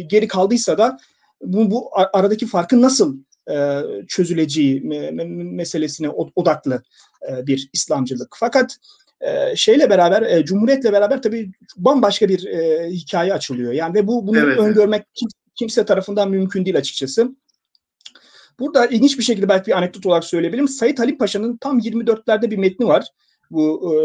geri 0.06 0.28
kaldıysa 0.28 0.78
da 0.78 0.98
bu, 1.42 1.70
bu 1.70 1.90
aradaki 2.12 2.46
farkı 2.46 2.82
nasıl 2.82 3.18
e, 3.50 3.82
çözüleceği 4.08 4.80
me, 4.80 5.10
me, 5.10 5.24
meselesine 5.24 6.08
odaklı 6.10 6.82
e, 7.30 7.46
bir 7.46 7.70
İslamcılık. 7.72 8.36
Fakat 8.38 8.76
e, 9.20 9.56
şeyle 9.56 9.90
beraber, 9.90 10.22
e, 10.22 10.44
Cumhuriyet'le 10.44 10.92
beraber 10.92 11.22
tabii 11.22 11.50
bambaşka 11.76 12.28
bir 12.28 12.46
e, 12.46 12.90
hikaye 12.90 13.34
açılıyor. 13.34 13.72
Yani 13.72 13.94
ve 13.94 14.06
bu 14.06 14.26
bunu 14.26 14.38
evet, 14.38 14.58
öngörmek 14.58 15.14
kim, 15.14 15.28
kimse 15.54 15.84
tarafından 15.84 16.30
mümkün 16.30 16.64
değil 16.64 16.76
açıkçası. 16.76 17.36
Burada 18.58 18.86
ilginç 18.86 19.18
bir 19.18 19.24
şekilde 19.24 19.48
belki 19.48 19.66
bir 19.66 19.78
anekdot 19.78 20.06
olarak 20.06 20.24
söyleyebilirim. 20.24 20.68
Said 20.68 20.98
Halim 20.98 21.18
Paşa'nın 21.18 21.56
tam 21.56 21.78
24'lerde 21.78 22.50
bir 22.50 22.58
metni 22.58 22.86
var 22.86 23.04
bu 23.50 23.94
e, 23.94 23.96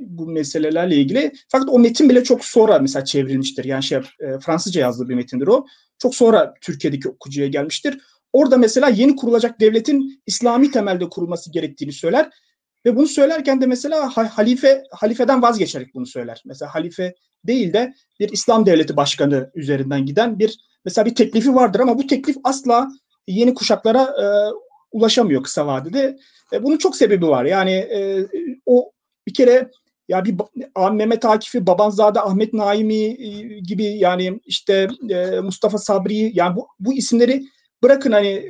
bu 0.00 0.26
meselelerle 0.26 0.96
ilgili. 0.96 1.32
Fakat 1.48 1.68
o 1.68 1.78
metin 1.78 2.08
bile 2.08 2.24
çok 2.24 2.44
sonra 2.44 2.78
mesela 2.78 3.04
çevrilmiştir. 3.04 3.64
Yani 3.64 3.82
şey 3.82 3.98
e, 3.98 4.38
Fransızca 4.40 4.80
yazdığı 4.80 5.08
bir 5.08 5.14
metindir 5.14 5.46
o. 5.46 5.66
Çok 5.98 6.14
sonra 6.14 6.54
Türkiye'deki 6.60 7.08
okuyucuya 7.08 7.48
gelmiştir. 7.48 7.98
Orada 8.32 8.56
mesela 8.56 8.88
yeni 8.88 9.16
kurulacak 9.16 9.60
devletin 9.60 10.22
İslami 10.26 10.70
temelde 10.70 11.08
kurulması 11.08 11.52
gerektiğini 11.52 11.92
söyler 11.92 12.30
ve 12.88 12.96
bunu 12.96 13.06
söylerken 13.06 13.60
de 13.60 13.66
mesela 13.66 14.16
halife 14.16 14.84
halifeden 14.90 15.42
vazgeçerek 15.42 15.94
bunu 15.94 16.06
söyler. 16.06 16.42
Mesela 16.44 16.74
halife 16.74 17.14
değil 17.44 17.72
de 17.72 17.94
bir 18.20 18.28
İslam 18.28 18.66
devleti 18.66 18.96
başkanı 18.96 19.50
üzerinden 19.54 20.06
giden 20.06 20.38
bir 20.38 20.58
mesela 20.84 21.06
bir 21.06 21.14
teklifi 21.14 21.54
vardır 21.54 21.80
ama 21.80 21.98
bu 21.98 22.06
teklif 22.06 22.36
asla 22.44 22.88
yeni 23.26 23.54
kuşaklara 23.54 24.02
e, 24.02 24.26
ulaşamıyor 24.92 25.42
kısa 25.42 25.66
vadede. 25.66 26.18
E, 26.52 26.62
bunun 26.62 26.76
çok 26.76 26.96
sebebi 26.96 27.28
var. 27.28 27.44
Yani 27.44 27.72
e, 27.72 28.26
o 28.66 28.92
bir 29.26 29.34
kere 29.34 29.70
ya 30.08 30.24
bir 30.24 30.34
Mehmet 30.92 31.24
Akif'i, 31.24 31.66
Babanzade 31.66 32.20
Ahmet 32.20 32.52
Naimi 32.52 33.16
gibi 33.62 33.84
yani 33.84 34.40
işte 34.44 34.88
e, 35.10 35.40
Mustafa 35.40 35.78
Sabri 35.78 36.30
yani 36.34 36.56
bu, 36.56 36.68
bu 36.80 36.94
isimleri 36.94 37.42
bırakın 37.82 38.12
hani 38.12 38.48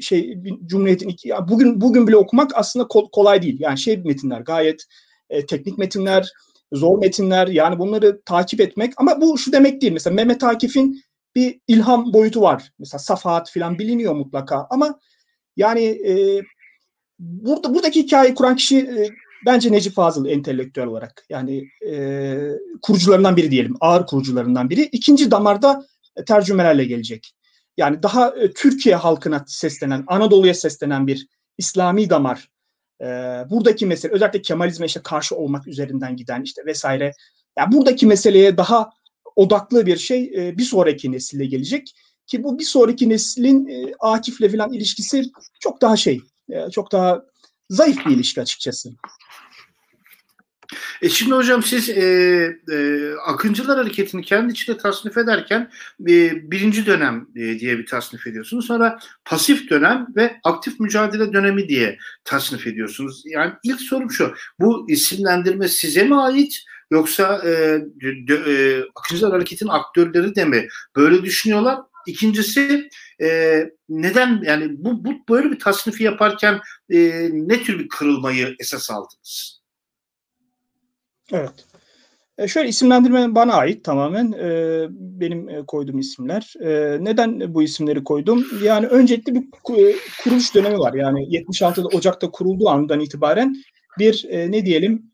şey 0.00 0.38
Cumhuriyet'in 0.66 1.08
iki, 1.08 1.28
ya 1.28 1.48
bugün 1.48 1.80
bugün 1.80 2.06
bile 2.06 2.16
okumak 2.16 2.50
aslında 2.54 2.88
kol, 2.88 3.10
kolay 3.10 3.42
değil. 3.42 3.56
Yani 3.60 3.78
şey 3.78 3.96
metinler 3.96 4.40
gayet 4.40 4.84
e, 5.30 5.46
teknik 5.46 5.78
metinler, 5.78 6.32
zor 6.72 6.98
metinler 6.98 7.48
yani 7.48 7.78
bunları 7.78 8.22
takip 8.24 8.60
etmek 8.60 8.92
ama 8.96 9.20
bu 9.20 9.38
şu 9.38 9.52
demek 9.52 9.82
değil. 9.82 9.92
Mesela 9.92 10.14
Mehmet 10.14 10.44
Akif'in 10.44 11.02
bir 11.34 11.60
ilham 11.68 12.12
boyutu 12.12 12.40
var. 12.40 12.72
Mesela 12.78 12.98
Safahat 12.98 13.50
falan 13.52 13.78
biliniyor 13.78 14.14
mutlaka 14.14 14.66
ama 14.70 14.98
yani 15.56 15.84
e, 15.84 16.42
burada 17.18 17.74
buradaki 17.74 18.02
hikayeyi 18.02 18.34
kuran 18.34 18.56
kişi 18.56 18.78
e, 18.78 19.08
bence 19.46 19.72
Necip 19.72 19.94
Fazıl 19.94 20.26
entelektüel 20.26 20.86
olarak. 20.86 21.26
Yani 21.28 21.68
e, 21.90 22.36
kurucularından 22.82 23.36
biri 23.36 23.50
diyelim. 23.50 23.74
Ağır 23.80 24.06
kurucularından 24.06 24.70
biri. 24.70 24.82
İkinci 24.82 25.30
damarda 25.30 25.86
tercümelerle 26.26 26.84
gelecek. 26.84 27.32
Yani 27.78 28.02
daha 28.02 28.28
e, 28.28 28.52
Türkiye 28.52 28.96
halkına 28.96 29.44
seslenen, 29.46 30.04
Anadolu'ya 30.06 30.54
seslenen 30.54 31.06
bir 31.06 31.28
İslami 31.58 32.10
damar. 32.10 32.50
E, 33.00 33.06
buradaki 33.50 33.86
mesele 33.86 34.12
özellikle 34.12 34.42
Kemalizme 34.42 34.86
işte 34.86 35.00
karşı 35.02 35.36
olmak 35.36 35.66
üzerinden 35.68 36.16
giden 36.16 36.42
işte 36.42 36.62
vesaire. 36.66 37.12
Yani 37.58 37.72
buradaki 37.72 38.06
meseleye 38.06 38.56
daha 38.56 38.90
odaklı 39.36 39.86
bir 39.86 39.96
şey 39.96 40.32
e, 40.36 40.58
bir 40.58 40.62
sonraki 40.62 41.12
nesille 41.12 41.46
gelecek 41.46 41.94
ki 42.26 42.44
bu 42.44 42.58
bir 42.58 42.64
sonraki 42.64 43.08
neslin 43.08 43.66
e, 43.66 43.92
Akif'le 44.00 44.52
falan 44.52 44.72
ilişkisi 44.72 45.24
çok 45.60 45.82
daha 45.82 45.96
şey, 45.96 46.20
e, 46.50 46.70
çok 46.70 46.92
daha 46.92 47.22
zayıf 47.70 48.06
bir 48.06 48.10
ilişki 48.10 48.40
açıkçası. 48.40 48.90
E 51.02 51.08
şimdi 51.08 51.34
hocam 51.34 51.62
siz 51.62 51.88
e, 51.88 52.02
e, 52.72 53.10
Akıncılar 53.26 53.78
Hareketi'ni 53.78 54.22
kendi 54.22 54.52
içinde 54.52 54.78
tasnif 54.78 55.16
ederken 55.16 55.70
e, 56.00 56.50
birinci 56.50 56.86
dönem 56.86 57.26
e, 57.36 57.58
diye 57.58 57.78
bir 57.78 57.86
tasnif 57.86 58.26
ediyorsunuz. 58.26 58.66
Sonra 58.66 58.98
pasif 59.24 59.70
dönem 59.70 60.06
ve 60.16 60.40
aktif 60.44 60.80
mücadele 60.80 61.32
dönemi 61.32 61.68
diye 61.68 61.98
tasnif 62.24 62.66
ediyorsunuz. 62.66 63.22
Yani 63.26 63.52
ilk 63.62 63.80
sorum 63.80 64.10
şu, 64.10 64.34
bu 64.60 64.90
isimlendirme 64.90 65.68
size 65.68 66.04
mi 66.04 66.20
ait? 66.20 66.64
Yoksa 66.90 67.42
e, 67.44 67.50
e, 68.32 68.82
Akıncılar 68.94 69.32
Hareketi'nin 69.32 69.70
aktörleri 69.70 70.34
de 70.34 70.44
mi 70.44 70.68
böyle 70.96 71.22
düşünüyorlar? 71.22 71.78
İkincisi 72.06 72.88
e, 73.22 73.60
neden 73.88 74.42
yani 74.44 74.74
bu, 74.78 75.04
bu 75.04 75.12
böyle 75.28 75.50
bir 75.50 75.58
tasnifi 75.58 76.04
yaparken 76.04 76.60
e, 76.90 77.28
ne 77.32 77.62
tür 77.62 77.78
bir 77.78 77.88
kırılmayı 77.88 78.56
esas 78.60 78.90
aldınız? 78.90 79.57
Evet. 81.32 81.66
E 82.38 82.48
şöyle 82.48 82.68
isimlendirme 82.68 83.34
bana 83.34 83.54
ait 83.54 83.84
tamamen. 83.84 84.32
E, 84.32 84.86
benim 84.90 85.48
e, 85.48 85.66
koyduğum 85.66 85.98
isimler. 85.98 86.54
E, 86.60 86.98
neden 87.04 87.54
bu 87.54 87.62
isimleri 87.62 88.04
koydum? 88.04 88.46
Yani 88.62 88.86
öncelikle 88.86 89.34
bir 89.34 89.44
kuruluş 90.24 90.54
dönemi 90.54 90.78
var. 90.78 90.94
Yani 90.94 91.20
76'da 91.20 91.88
Ocak'ta 91.88 92.30
kurulduğu 92.30 92.68
andan 92.68 93.00
itibaren 93.00 93.56
bir 93.98 94.26
e, 94.28 94.50
ne 94.50 94.66
diyelim 94.66 95.10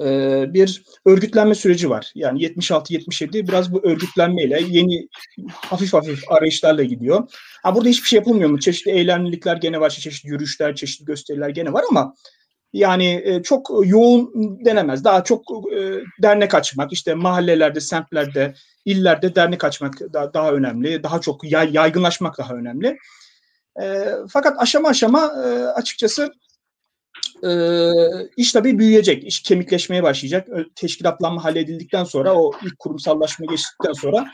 e, 0.00 0.44
bir 0.54 0.82
örgütlenme 1.06 1.54
süreci 1.54 1.90
var. 1.90 2.12
Yani 2.14 2.42
76-77 2.42 3.48
biraz 3.48 3.72
bu 3.72 3.80
örgütlenmeyle 3.84 4.62
yeni 4.68 5.08
hafif 5.50 5.92
hafif 5.92 6.32
arayışlarla 6.32 6.82
gidiyor. 6.82 7.28
Ha, 7.62 7.74
burada 7.74 7.88
hiçbir 7.88 8.08
şey 8.08 8.16
yapılmıyor 8.16 8.50
mu? 8.50 8.60
Çeşitli 8.60 8.90
eylemlilikler 8.90 9.56
gene 9.56 9.80
var, 9.80 9.90
çeşitli 9.90 10.28
yürüyüşler, 10.28 10.74
çeşitli 10.74 11.04
gösteriler 11.04 11.48
gene 11.48 11.72
var 11.72 11.84
ama 11.90 12.14
yani 12.72 13.22
e, 13.24 13.42
çok 13.42 13.70
yoğun 13.84 14.30
denemez. 14.64 15.04
Daha 15.04 15.24
çok 15.24 15.42
e, 15.72 16.00
dernek 16.22 16.54
açmak, 16.54 16.92
işte 16.92 17.14
mahallelerde, 17.14 17.80
semtlerde, 17.80 18.54
illerde 18.84 19.34
dernek 19.34 19.64
açmak 19.64 20.00
daha, 20.34 20.52
önemli. 20.52 21.02
Daha 21.02 21.20
çok 21.20 21.52
yay, 21.52 21.70
yaygınlaşmak 21.72 22.38
daha 22.38 22.54
önemli. 22.54 22.98
E, 23.82 24.12
fakat 24.30 24.62
aşama 24.62 24.88
aşama 24.88 25.20
açıkçası 25.74 26.32
e, 27.44 27.50
iş 28.36 28.52
tabii 28.52 28.78
büyüyecek. 28.78 29.24
İş 29.24 29.42
kemikleşmeye 29.42 30.02
başlayacak. 30.02 30.48
Teşkilatlanma 30.74 31.44
halledildikten 31.44 32.04
sonra 32.04 32.34
o 32.34 32.52
ilk 32.62 32.78
kurumsallaşma 32.78 33.46
geçtikten 33.46 33.92
sonra 33.92 34.26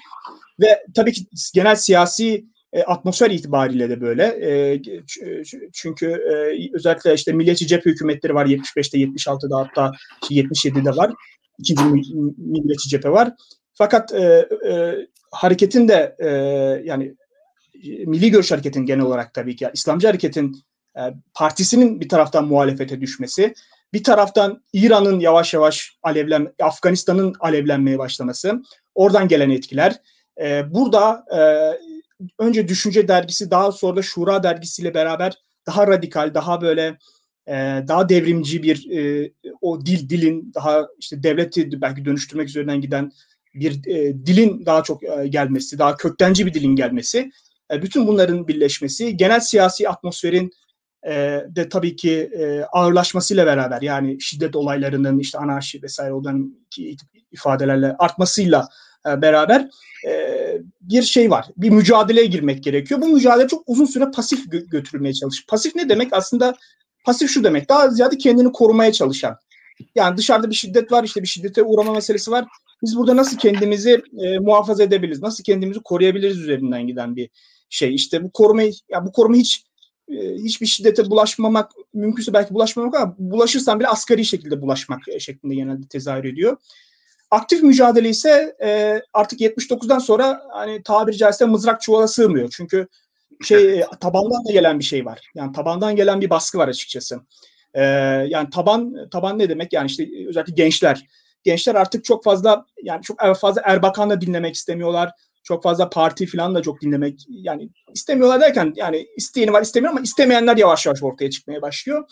ve 0.61 0.85
tabii 0.95 1.13
ki 1.13 1.27
genel 1.55 1.77
siyasi 1.77 2.45
e, 2.75 2.83
atmosfer 2.83 3.31
itibariyle 3.31 3.91
de 3.91 4.01
böyle. 4.01 4.25
E, 4.25 4.83
çünkü 5.73 6.07
e, 6.07 6.77
özellikle 6.77 7.15
işte 7.15 7.33
milliyetçi 7.33 7.67
cephe 7.67 7.91
hükümetleri 7.91 8.35
var 8.35 8.47
75'te 8.47 8.99
76'da 8.99 9.59
hatta 9.59 9.93
77'de 10.23 10.97
var. 10.97 11.13
İkinci 11.59 11.85
milliyetçi 12.37 12.89
cephe 12.89 13.11
var. 13.11 13.33
Fakat 13.75 14.13
e, 14.13 14.49
e, 14.69 14.95
hareketin 15.31 15.89
de 15.89 16.17
e, 16.19 16.29
yani 16.85 17.15
Milli 18.07 18.31
Görüş 18.31 18.53
Hareketi'nin 18.53 18.87
genel 18.87 19.05
olarak 19.05 19.35
tabii 19.35 19.57
ki 19.57 19.69
İslamcı 19.75 20.07
Hareket'in 20.07 20.57
e, 20.97 21.01
partisinin 21.35 22.01
bir 22.01 22.09
taraftan 22.09 22.49
muhalefete 22.49 23.01
düşmesi, 23.01 23.55
bir 23.93 24.05
taraftan 24.05 24.63
İran'ın 24.73 25.21
yavaş 25.21 25.55
yavaş 25.55 25.99
alevlen, 26.03 26.53
Afganistan'ın 26.63 27.35
alevlenmeye 27.41 27.99
başlaması, 27.99 28.63
oradan 28.95 29.29
gelen 29.29 29.51
etkiler. 29.51 29.97
E, 30.43 30.75
burada 30.75 31.25
e, 31.37 31.41
önce 32.39 32.69
Düşünce 32.69 33.09
dergisi 33.09 33.51
daha 33.51 33.73
sonra 33.73 33.97
da 33.97 34.03
Şura 34.03 34.43
dergisiyle 34.43 34.95
beraber 34.95 35.35
daha 35.67 35.87
radikal, 35.87 36.35
daha 36.35 36.61
böyle 36.61 36.99
e, 37.47 37.55
daha 37.89 38.09
devrimci 38.09 38.63
bir 38.63 38.91
e, 38.91 39.33
o 39.61 39.87
dil 39.87 40.09
dilin 40.09 40.53
daha 40.55 40.87
işte 40.99 41.23
devleti 41.23 41.81
belki 41.81 42.05
dönüştürmek 42.05 42.49
üzerinden 42.49 42.81
giden 42.81 43.13
bir 43.55 43.87
e, 43.87 44.27
dilin 44.27 44.67
daha 44.67 44.83
çok 44.83 45.03
e, 45.05 45.27
gelmesi, 45.29 45.79
daha 45.79 45.97
köktenci 45.97 46.47
bir 46.47 46.55
dilin 46.55 46.77
gelmesi, 46.77 47.31
e, 47.73 47.83
bütün 47.83 48.07
bunların 48.07 48.49
birleşmesi, 48.49 49.17
genel 49.17 49.41
siyasi 49.41 49.89
atmosferin 49.89 50.51
e, 51.07 51.45
de 51.49 51.69
tabii 51.69 51.97
ki 51.97 52.31
e, 52.39 52.63
ağırlaşmasıyla 52.73 53.47
beraber 53.47 53.83
yani 53.83 54.21
şiddet 54.21 54.57
olaylarının 54.57 55.19
işte 55.19 55.39
anarşi 55.39 55.83
vesaire 55.83 56.13
olan 56.13 56.55
ifadelerle 57.33 57.97
artmasıyla 57.99 58.69
e, 59.09 59.23
beraber 59.23 59.69
e, 60.09 60.13
bir 60.81 61.03
şey 61.03 61.31
var. 61.31 61.47
Bir 61.57 61.71
mücadeleye 61.71 62.27
girmek 62.27 62.65
gerekiyor. 62.65 63.01
Bu 63.01 63.09
mücadele 63.09 63.49
çok 63.49 63.63
uzun 63.67 63.85
süre 63.85 64.11
pasif 64.11 64.47
gö- 64.47 64.69
götürülmeye 64.69 65.15
çalış. 65.15 65.47
Pasif 65.47 65.75
ne 65.75 65.89
demek? 65.89 66.13
Aslında 66.13 66.55
pasif 67.05 67.31
şu 67.31 67.45
demek. 67.45 67.69
Daha 67.69 67.91
ziyade 67.91 68.19
kendini 68.19 68.53
korumaya 68.53 68.93
çalışan. 68.93 69.37
Yani 69.95 70.17
dışarıda 70.17 70.51
bir 70.51 70.55
şiddet 70.55 70.93
var, 70.93 71.05
işte 71.05 71.23
bir 71.23 71.27
şiddete 71.27 71.63
uğrama 71.63 71.93
meselesi 71.93 72.31
var. 72.31 72.45
Biz 72.83 72.97
burada 72.97 73.17
nasıl 73.17 73.39
kendimizi 73.39 74.03
e, 74.19 74.39
muhafaza 74.39 74.83
edebiliriz? 74.83 75.23
Nasıl 75.23 75.45
kendimizi 75.45 75.81
koruyabiliriz 75.81 76.39
üzerinden 76.39 76.87
giden 76.87 77.17
bir 77.17 77.31
şey. 77.71 77.95
İşte 77.95 78.23
bu 78.23 78.31
korumayı 78.33 78.73
ya 78.91 79.07
bu 79.07 79.13
koruma 79.13 79.37
hiç 79.37 79.65
hiçbir 80.11 80.67
şiddete 80.67 81.11
bulaşmamak 81.11 81.73
mümkünse 81.95 82.33
belki 82.33 82.55
bulaşmamak 82.55 82.95
ama 82.95 83.15
bulaşırsan 83.19 83.81
bile 83.81 83.89
asgari 83.89 84.25
şekilde 84.25 84.63
bulaşmak 84.63 85.01
şeklinde 85.19 85.55
genelde 85.55 85.89
tezahür 85.89 86.25
ediyor. 86.25 86.57
Aktif 87.31 87.63
mücadele 87.63 88.09
ise 88.09 88.57
e, 88.65 89.03
artık 89.13 89.41
79'dan 89.41 89.99
sonra 89.99 90.43
hani 90.53 90.83
tabiri 90.83 91.17
caizse 91.17 91.45
mızrak 91.45 91.83
çuvala 91.83 92.09
sığmıyor. 92.09 92.51
Çünkü 92.57 92.89
şey 93.43 93.81
e, 93.81 93.87
tabandan 94.01 94.45
da 94.49 94.53
gelen 94.53 94.79
bir 94.79 94.85
şey 94.85 95.05
var. 95.05 95.31
Yani 95.35 95.53
tabandan 95.53 95.97
gelen 95.97 96.21
bir 96.21 96.31
baskı 96.31 96.59
var 96.59 96.69
açıkçası. 96.69 97.21
E, 97.75 97.83
yani 98.29 98.51
taban 98.51 99.09
taban 99.11 99.39
ne 99.39 99.49
demek? 99.49 99.73
Yani 99.73 99.87
işte 99.87 100.09
özellikle 100.29 100.53
gençler. 100.53 101.07
Gençler 101.45 101.75
artık 101.75 102.05
çok 102.05 102.25
fazla 102.25 102.67
yani 102.83 103.03
çok 103.03 103.21
fazla 103.41 103.63
Erbakan'la 103.65 104.21
dinlemek 104.21 104.55
istemiyorlar. 104.55 105.11
Çok 105.45 105.63
fazla 105.63 105.91
parti 105.91 106.27
falan 106.27 106.55
da 106.55 106.63
çok 106.63 106.81
dinlemek 106.81 107.25
yani 107.29 107.69
istemiyorlar 107.95 108.41
derken 108.41 108.73
yani 108.77 109.07
isteyeni 109.17 109.53
var 109.53 109.63
istemiyor 109.63 109.93
ama 109.93 110.01
istemeyenler 110.01 110.57
yavaş 110.57 110.87
yavaş 110.87 111.03
ortaya 111.03 111.31
çıkmaya 111.31 111.63
başlıyor. 111.63 112.05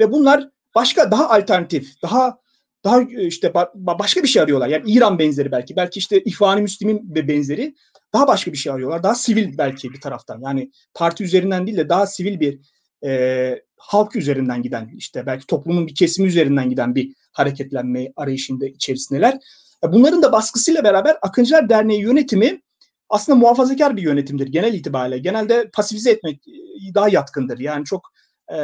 Ve 0.00 0.12
bunlar 0.12 0.48
başka 0.74 1.10
daha 1.10 1.30
alternatif, 1.30 2.02
daha 2.02 2.38
daha 2.84 3.02
işte 3.02 3.54
başka 3.74 4.22
bir 4.22 4.28
şey 4.28 4.42
arıyorlar. 4.42 4.68
Yani 4.68 4.90
İran 4.90 5.18
benzeri 5.18 5.52
belki. 5.52 5.76
Belki 5.76 5.98
işte 5.98 6.22
İhvan-ı 6.22 6.62
Müslim'in 6.62 7.14
benzeri 7.14 7.74
daha 8.12 8.26
başka 8.26 8.52
bir 8.52 8.56
şey 8.56 8.72
arıyorlar. 8.72 9.02
Daha 9.02 9.14
sivil 9.14 9.58
belki 9.58 9.92
bir 9.92 10.00
taraftan. 10.00 10.40
Yani 10.40 10.70
parti 10.94 11.24
üzerinden 11.24 11.66
değil 11.66 11.78
de 11.78 11.88
daha 11.88 12.06
sivil 12.06 12.40
bir 12.40 12.60
e, 13.04 13.62
halk 13.76 14.16
üzerinden 14.16 14.62
giden 14.62 14.90
işte 14.96 15.26
belki 15.26 15.46
toplumun 15.46 15.86
bir 15.86 15.94
kesimi 15.94 16.28
üzerinden 16.28 16.70
giden 16.70 16.94
bir 16.94 17.14
hareketlenme 17.32 18.12
arayışında 18.16 18.66
içerisindeler. 18.66 19.38
E, 19.84 19.92
bunların 19.92 20.22
da 20.22 20.32
baskısıyla 20.32 20.84
beraber 20.84 21.16
Akıncılar 21.22 21.68
Derneği 21.68 22.00
yönetimi 22.00 22.60
aslında 23.08 23.38
muhafazakar 23.38 23.96
bir 23.96 24.02
yönetimdir 24.02 24.46
genel 24.46 24.74
itibariyle. 24.74 25.18
Genelde 25.18 25.70
pasifize 25.70 26.10
etmek 26.10 26.48
e, 26.48 26.94
daha 26.94 27.08
yatkındır. 27.08 27.58
Yani 27.58 27.84
çok 27.84 28.12
e, 28.54 28.58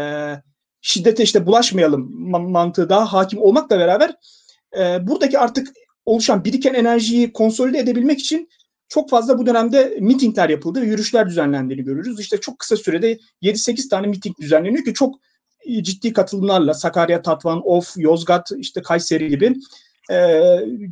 şiddete 0.81 1.23
işte 1.23 1.47
bulaşmayalım 1.47 2.31
mantığı 2.51 2.89
daha 2.89 3.13
hakim 3.13 3.43
olmakla 3.43 3.79
beraber 3.79 4.17
e, 4.79 5.07
buradaki 5.07 5.39
artık 5.39 5.69
oluşan 6.07 6.45
biriken 6.45 6.75
enerjiyi 6.75 7.33
konsolide 7.33 7.79
edebilmek 7.79 8.21
için 8.21 8.49
çok 8.89 9.11
fazla 9.11 9.39
bu 9.39 9.47
dönemde 9.47 9.97
mitingler 10.01 10.49
yapıldı 10.49 10.83
ve 10.83 10.87
yürüyüşler 10.87 11.29
düzenlendiğini 11.29 11.85
görürüz. 11.85 12.21
İşte 12.21 12.41
çok 12.41 12.59
kısa 12.59 12.77
sürede 12.77 13.19
7-8 13.43 13.89
tane 13.89 14.07
miting 14.07 14.39
düzenleniyor 14.41 14.85
ki 14.85 14.95
çok 14.95 15.15
ciddi 15.83 16.13
katılımlarla 16.13 16.75
Sakarya, 16.75 17.23
Tatvan, 17.23 17.61
Of, 17.65 17.95
Yozgat, 17.97 18.53
işte 18.57 18.83
Kayseri 18.83 19.29
gibi 19.29 19.57
e, 20.11 20.41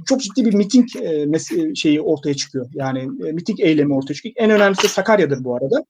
çok 0.08 0.20
ciddi 0.20 0.44
bir 0.44 0.54
miting 0.54 0.88
e, 0.96 1.74
şeyi 1.74 2.00
ortaya 2.00 2.34
çıkıyor. 2.34 2.66
Yani 2.72 2.98
e, 2.98 3.32
miting 3.32 3.60
eylemi 3.60 3.94
ortaya 3.94 4.14
çıkıyor. 4.14 4.34
En 4.38 4.50
önemlisi 4.50 4.88
Sakarya'dır 4.88 5.44
bu 5.44 5.56
arada. 5.56 5.84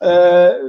E, 0.00 0.10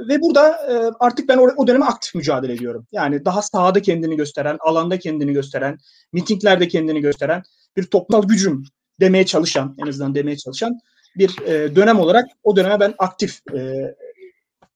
ve 0.08 0.20
burada 0.20 0.50
e, 0.50 0.92
artık 1.00 1.28
ben 1.28 1.38
o, 1.38 1.48
o 1.56 1.66
döneme 1.66 1.84
aktif 1.84 2.14
mücadele 2.14 2.52
ediyorum. 2.52 2.86
Yani 2.92 3.24
daha 3.24 3.42
sahada 3.42 3.82
kendini 3.82 4.16
gösteren, 4.16 4.56
alanda 4.60 4.98
kendini 4.98 5.32
gösteren, 5.32 5.78
mitinglerde 6.12 6.68
kendini 6.68 7.00
gösteren 7.00 7.42
bir 7.76 7.82
toplumsal 7.82 8.28
gücüm 8.28 8.64
demeye 9.00 9.26
çalışan, 9.26 9.76
en 9.78 9.86
azından 9.86 10.14
demeye 10.14 10.36
çalışan 10.36 10.80
bir 11.16 11.42
e, 11.46 11.76
dönem 11.76 12.00
olarak 12.00 12.26
o 12.42 12.56
döneme 12.56 12.80
ben 12.80 12.94
aktif 12.98 13.40
e, 13.54 13.94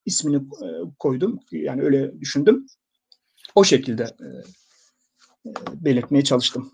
ismini 0.07 0.37
e, 0.37 0.67
koydum. 0.99 1.41
Yani 1.53 1.83
öyle 1.83 2.21
düşündüm. 2.21 2.67
O 3.55 3.65
şekilde 3.65 4.03
e, 4.03 4.27
e 5.49 5.53
belirtmeye 5.75 6.25
çalıştım. 6.25 6.73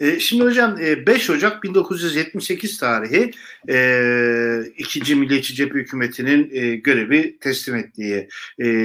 E, 0.00 0.20
şimdi 0.20 0.44
hocam 0.44 0.78
5 1.06 1.28
e, 1.28 1.32
Ocak 1.32 1.62
1978 1.62 2.78
tarihi 2.78 3.30
e, 3.68 4.62
ikinci 4.78 5.14
Milliyetçi 5.14 5.54
Cephe 5.54 5.78
Hükümeti'nin 5.78 6.50
görevi 6.82 7.38
teslim 7.38 7.76
ettiği 7.76 8.28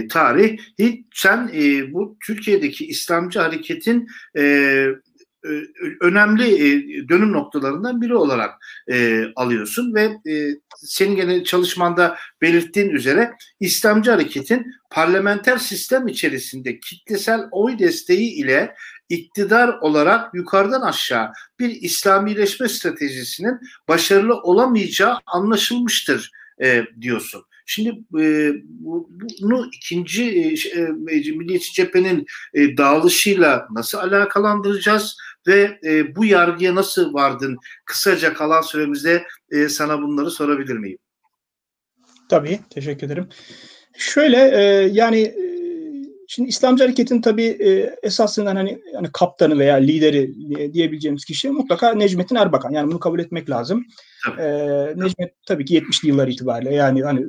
tarih. 0.09 0.59
Sen 1.13 1.51
bu 1.93 2.17
Türkiye'deki 2.25 2.87
İslamcı 2.87 3.39
hareketin 3.39 4.07
önemli 6.01 7.09
dönüm 7.09 7.31
noktalarından 7.33 8.01
biri 8.01 8.15
olarak 8.15 8.53
alıyorsun 9.35 9.95
ve 9.95 10.09
senin 10.75 11.15
gene 11.15 11.43
çalışmanda 11.43 12.17
belirttiğin 12.41 12.89
üzere 12.89 13.31
İslamcı 13.59 14.11
hareketin 14.11 14.65
parlamenter 14.89 15.57
sistem 15.57 16.07
içerisinde 16.07 16.79
kitlesel 16.79 17.41
oy 17.51 17.79
desteği 17.79 18.33
ile 18.33 18.75
iktidar 19.11 19.77
olarak 19.81 20.33
yukarıdan 20.33 20.81
aşağı 20.81 21.31
bir 21.59 21.69
İslamileşme 21.69 22.69
stratejisinin 22.69 23.59
başarılı 23.87 24.35
olamayacağı 24.41 25.17
anlaşılmıştır 25.25 26.31
e, 26.61 26.83
diyorsun. 27.01 27.43
Şimdi 27.65 27.89
e, 28.19 28.53
bunu 29.41 29.69
ikinci 29.73 30.23
e, 30.23 30.79
e, 30.81 31.31
Milliyetçi 31.31 31.73
Cephe'nin 31.73 32.25
e, 32.53 32.77
dağılışıyla 32.77 33.67
nasıl 33.71 33.97
alakalandıracağız 33.97 35.17
ve 35.47 35.79
e, 35.85 36.15
bu 36.15 36.25
yargıya 36.25 36.75
nasıl 36.75 37.13
vardın? 37.13 37.57
Kısaca 37.85 38.33
kalan 38.33 38.61
süremizde 38.61 39.23
e, 39.51 39.69
sana 39.69 40.01
bunları 40.01 40.31
sorabilir 40.31 40.77
miyim? 40.77 40.97
Tabii, 42.29 42.59
teşekkür 42.69 43.07
ederim. 43.07 43.29
Şöyle 43.97 44.37
e, 44.37 44.89
yani 44.91 45.33
Şimdi 46.33 46.49
İslamcı 46.49 46.83
hareketin 46.83 47.21
tabii 47.21 47.45
e, 47.45 47.95
esasından 48.03 48.55
hani 48.55 48.81
yani 48.93 49.07
kaptanı 49.13 49.59
veya 49.59 49.75
lideri 49.75 50.33
diyebileceğimiz 50.73 51.25
kişi 51.25 51.49
mutlaka 51.49 51.93
Necmettin 51.93 52.35
Erbakan. 52.35 52.71
Yani 52.71 52.91
bunu 52.91 52.99
kabul 52.99 53.19
etmek 53.19 53.49
lazım. 53.49 53.85
E, 54.39 54.43
Necmet 54.95 55.33
tabii 55.47 55.65
ki 55.65 55.79
70'li 55.79 56.07
yıllar 56.07 56.27
itibariyle 56.27 56.75
yani 56.75 57.03
hani 57.03 57.25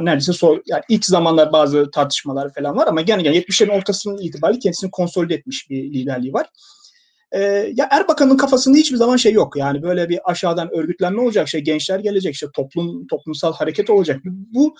neredeyse 0.00 0.32
so, 0.32 0.58
yani 0.66 0.82
ilk 0.88 1.04
zamanlar 1.04 1.52
bazı 1.52 1.90
tartışmalar 1.90 2.54
falan 2.54 2.76
var 2.76 2.86
ama 2.86 3.00
gene 3.00 3.22
gene 3.22 3.36
70'lerin 3.36 3.78
ortasının 3.78 4.18
itibariyle 4.18 4.58
kendisini 4.58 4.90
konsolide 4.90 5.34
etmiş 5.34 5.70
bir 5.70 5.82
liderliği 5.82 6.32
var. 6.32 6.46
E, 7.32 7.40
ya 7.74 7.88
Erbakan'ın 7.90 8.36
kafasında 8.36 8.78
hiçbir 8.78 8.96
zaman 8.96 9.16
şey 9.16 9.32
yok. 9.32 9.56
Yani 9.56 9.82
böyle 9.82 10.08
bir 10.08 10.30
aşağıdan 10.30 10.74
örgütlenme 10.74 11.20
olacak 11.20 11.48
şey 11.48 11.60
gençler 11.60 11.98
gelecek 11.98 12.34
işte 12.34 12.46
toplum 12.54 13.06
toplumsal 13.06 13.52
hareket 13.52 13.90
olacak. 13.90 14.20
Bu 14.24 14.74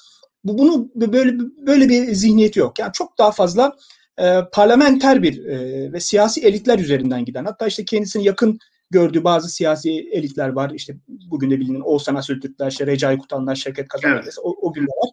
bu 0.45 0.59
bunu 0.59 0.91
böyle 0.95 1.39
böyle 1.67 1.89
bir 1.89 2.13
zihniyeti 2.15 2.59
yok. 2.59 2.79
Yani 2.79 2.93
çok 2.93 3.19
daha 3.19 3.33
fazla 3.33 3.77
e, 4.19 4.41
parlamenter 4.53 5.23
bir 5.23 5.45
e, 5.45 5.93
ve 5.93 6.01
siyasi 6.01 6.41
elitler 6.41 6.79
üzerinden 6.79 7.25
giden 7.25 7.45
hatta 7.45 7.67
işte 7.67 7.85
kendisini 7.85 8.25
yakın 8.25 8.59
gördüğü 8.91 9.25
bazı 9.25 9.49
siyasi 9.49 9.91
elitler 10.13 10.49
var. 10.49 10.71
İşte 10.75 10.97
bugün 11.09 11.51
de 11.51 11.61
bilinen 11.61 11.81
Oğuzhan 11.81 12.15
Asültürkler, 12.15 12.71
işte 12.71 12.87
Recai 12.87 13.19
Kutanlar, 13.19 13.55
Şevket 13.55 13.89
Kazanlar 13.89 14.23
evet. 14.23 14.35
o, 14.43 14.57
o 14.69 14.73
günler 14.73 14.87
var. 14.87 15.11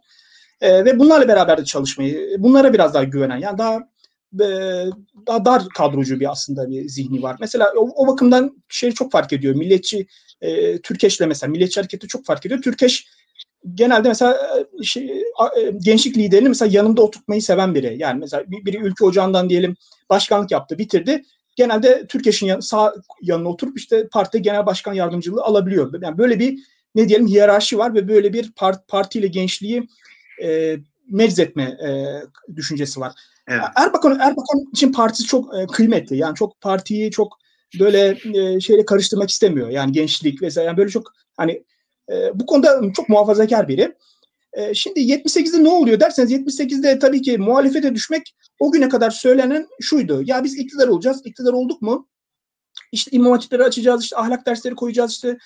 E, 0.61 0.85
ve 0.85 0.99
bunlarla 0.99 1.27
beraber 1.27 1.57
de 1.57 1.65
çalışmayı, 1.65 2.35
bunlara 2.39 2.73
biraz 2.73 2.93
daha 2.93 3.03
güvenen 3.03 3.37
yani 3.37 3.57
daha 3.57 3.79
daha 5.27 5.45
dar 5.45 5.69
kadrocu 5.69 6.19
bir 6.19 6.31
aslında 6.31 6.69
bir 6.69 6.87
zihni 6.87 7.23
var. 7.23 7.37
Mesela 7.39 7.71
o, 7.77 7.89
o 7.95 8.07
bakımdan 8.07 8.63
şey 8.69 8.91
çok 8.91 9.11
fark 9.11 9.33
ediyor. 9.33 9.55
Milliyetçi 9.55 10.07
e, 10.41 10.77
Türkeş'le 10.81 11.21
mesela 11.27 11.51
milliyetçi 11.51 11.79
hareketi 11.79 12.07
çok 12.07 12.25
fark 12.25 12.45
ediyor. 12.45 12.61
Türkeş 12.61 13.07
genelde 13.73 14.07
mesela 14.07 14.37
e, 14.79 14.83
şey, 14.83 15.05
e, 15.57 15.71
gençlik 15.83 16.17
liderini 16.17 16.49
mesela 16.49 16.71
yanında 16.73 17.01
oturtmayı 17.01 17.41
seven 17.41 17.75
biri. 17.75 17.95
Yani 17.99 18.19
mesela 18.19 18.43
biri 18.47 18.77
ülke 18.77 19.05
ocağından 19.05 19.49
diyelim 19.49 19.75
başkanlık 20.09 20.51
yaptı, 20.51 20.77
bitirdi. 20.77 21.23
Genelde 21.55 22.07
Türkeş'in 22.07 22.47
yan, 22.47 22.59
sağ 22.59 22.95
yanına 23.21 23.49
oturup 23.49 23.77
işte 23.77 24.07
parti 24.11 24.41
genel 24.41 24.65
başkan 24.65 24.93
yardımcılığı 24.93 25.43
alabiliyor. 25.43 26.01
Yani 26.01 26.17
böyle 26.17 26.39
bir 26.39 26.59
ne 26.95 27.09
diyelim 27.09 27.27
hiyerarşi 27.27 27.77
var 27.77 27.93
ve 27.93 28.07
böyle 28.07 28.33
bir 28.33 28.51
part, 28.51 28.87
partiyle 28.87 29.27
gençliği 29.27 29.87
e, 30.43 30.77
meczetme 31.09 31.63
e, 31.63 31.89
düşüncesi 32.55 32.99
var. 32.99 33.13
Evet. 33.47 33.63
Erbakan 33.75 34.19
Erbakan 34.19 34.65
için 34.71 34.91
partisi 34.91 35.23
çok 35.23 35.59
e, 35.59 35.67
kıymetli. 35.67 36.17
Yani 36.17 36.35
çok 36.35 36.61
partiyi 36.61 37.11
çok 37.11 37.37
böyle 37.79 38.17
e, 38.33 38.59
şeyle 38.59 38.85
karıştırmak 38.85 39.29
istemiyor. 39.29 39.69
Yani 39.69 39.91
gençlik 39.91 40.41
vesaire 40.41 40.67
yani 40.67 40.77
böyle 40.77 40.89
çok 40.89 41.11
hani 41.37 41.63
e, 42.11 42.39
bu 42.39 42.45
konuda 42.45 42.81
çok 42.95 43.09
muhafazakar 43.09 43.67
biri. 43.67 43.95
E, 44.53 44.73
şimdi 44.73 44.99
78'de 44.99 45.63
ne 45.63 45.69
oluyor 45.69 45.99
derseniz 45.99 46.31
78'de 46.31 46.99
tabii 46.99 47.21
ki 47.21 47.37
muhalefete 47.37 47.95
düşmek 47.95 48.35
o 48.59 48.71
güne 48.71 48.89
kadar 48.89 49.09
söylenen 49.09 49.67
şuydu. 49.81 50.21
Ya 50.25 50.43
biz 50.43 50.59
iktidar 50.59 50.87
olacağız. 50.87 51.21
İktidar 51.25 51.53
olduk 51.53 51.81
mu? 51.81 52.07
İşte 52.91 53.11
imam 53.11 53.31
hatipleri 53.31 53.63
açacağız, 53.63 54.03
işte 54.03 54.17
ahlak 54.17 54.45
dersleri 54.45 54.75
koyacağız, 54.75 55.11
işte 55.11 55.37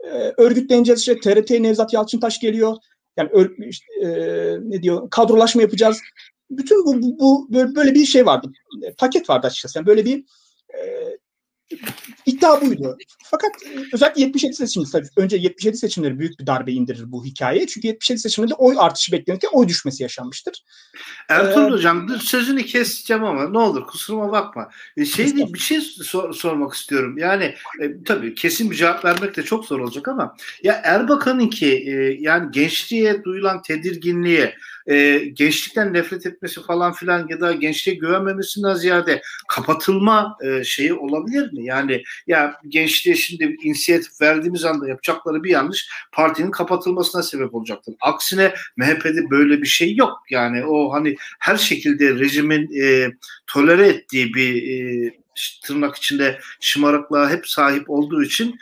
e, 0.00 0.32
örgütleneceğiz, 0.36 1.00
işte 1.00 1.20
TRT 1.20 1.50
Nevzat 1.50 1.92
Yalçıntaş 1.92 2.40
geliyor. 2.40 2.76
Yani 3.16 3.30
ör, 3.32 3.50
işte, 3.58 3.86
e, 4.02 4.08
ne 4.62 4.82
diyor 4.82 5.10
kadrolaşma 5.10 5.62
yapacağız. 5.62 6.00
Bütün 6.50 6.86
bu, 6.86 7.02
bu, 7.02 7.46
bu 7.50 7.74
böyle 7.74 7.94
bir 7.94 8.06
şey 8.06 8.26
vardı. 8.26 8.52
Paket 8.98 9.30
vardı 9.30 9.46
açıkçası. 9.46 9.78
Yani 9.78 9.86
böyle 9.86 10.04
bir 10.04 10.24
e, 10.74 11.06
iddia 12.26 12.60
buydu. 12.60 12.96
Fakat 13.24 13.50
özellikle 13.92 14.20
77 14.22 14.54
seçimleri 14.54 14.90
tabii 14.90 15.06
önce 15.16 15.36
77 15.36 15.76
seçimleri 15.76 16.18
büyük 16.18 16.40
bir 16.40 16.46
darbe 16.46 16.72
indirir 16.72 17.12
bu 17.12 17.24
hikaye. 17.24 17.66
Çünkü 17.66 17.86
77 17.86 18.20
seçimlerinde 18.20 18.54
oy 18.54 18.76
artışı 18.78 19.12
beklenirken 19.12 19.50
oy 19.52 19.68
düşmesi 19.68 20.02
yaşanmıştır. 20.02 20.64
Ertuğrul 21.28 21.72
ee, 21.72 21.76
Hocam 21.76 22.08
sözünü 22.20 22.62
keseceğim 22.62 23.24
ama 23.24 23.48
ne 23.48 23.58
olur 23.58 23.86
kusuruma 23.86 24.32
bakma. 24.32 24.68
Şey 25.14 25.36
değil, 25.36 25.54
bir 25.54 25.58
şey 25.58 25.80
sor, 25.80 26.32
sormak 26.32 26.74
istiyorum. 26.74 27.18
Yani 27.18 27.54
e, 27.82 28.02
tabii 28.04 28.34
kesin 28.34 28.70
bir 28.70 28.76
cevap 28.76 29.04
vermek 29.04 29.36
de 29.36 29.42
çok 29.42 29.64
zor 29.64 29.80
olacak 29.80 30.08
ama 30.08 30.36
ya 30.62 30.80
Erbakan'ın 30.84 31.48
ki 31.48 31.84
e, 31.86 31.92
yani 32.20 32.50
gençliğe 32.50 33.24
duyulan 33.24 33.62
tedirginliğe 33.62 34.54
e, 34.86 35.18
gençlikten 35.32 35.92
nefret 35.94 36.26
etmesi 36.26 36.62
falan 36.62 36.92
filan 36.92 37.26
ya 37.28 37.40
da 37.40 37.52
gençliğe 37.52 37.96
güvenmemesinden 37.96 38.74
ziyade 38.74 39.22
kapatılma 39.48 40.36
e, 40.44 40.64
şeyi 40.64 40.94
olabilir 40.94 41.52
mi? 41.52 41.64
Yani 41.64 42.02
ya 42.26 42.54
gençliğe 42.68 43.16
şimdi 43.16 43.56
inisiyatif 43.62 44.20
verdiğimiz 44.20 44.64
anda 44.64 44.88
yapacakları 44.88 45.44
bir 45.44 45.50
yanlış 45.50 45.90
partinin 46.12 46.50
kapatılmasına 46.50 47.22
sebep 47.22 47.54
olacaktır. 47.54 47.94
Aksine 48.00 48.54
MHP'de 48.76 49.30
böyle 49.30 49.62
bir 49.62 49.66
şey 49.66 49.96
yok. 49.96 50.18
Yani 50.30 50.64
o 50.64 50.92
hani 50.92 51.16
her 51.38 51.56
şekilde 51.56 52.14
rejimin 52.14 52.82
e, 52.82 53.12
tolere 53.46 53.88
ettiği 53.88 54.34
bir 54.34 54.62
e, 54.62 55.10
tırnak 55.62 55.96
içinde 55.96 56.40
şımarıklığa 56.60 57.30
hep 57.30 57.48
sahip 57.48 57.90
olduğu 57.90 58.22
için 58.22 58.58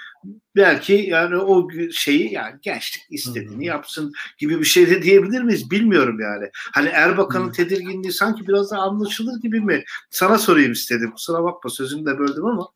belki 0.56 0.92
yani 0.92 1.36
o 1.36 1.68
şeyi 1.92 2.32
yani 2.32 2.54
gençlik 2.62 3.04
istediğini 3.10 3.66
yapsın 3.66 4.12
gibi 4.38 4.60
bir 4.60 4.64
şey 4.64 4.90
de 4.90 5.02
diyebilir 5.02 5.42
miyiz 5.42 5.70
bilmiyorum 5.70 6.20
yani. 6.20 6.50
Hani 6.74 6.88
Erbakan'ın 6.88 7.52
tedirginliği 7.52 8.12
sanki 8.12 8.48
biraz 8.48 8.70
da 8.70 8.78
anlaşılır 8.78 9.40
gibi 9.40 9.60
mi? 9.60 9.84
Sana 10.10 10.38
sorayım 10.38 10.72
istedim. 10.72 11.10
Kusura 11.10 11.44
bakma 11.44 11.70
sözünü 11.70 12.06
de 12.06 12.18
böldüm 12.18 12.46
ama. 12.46 12.68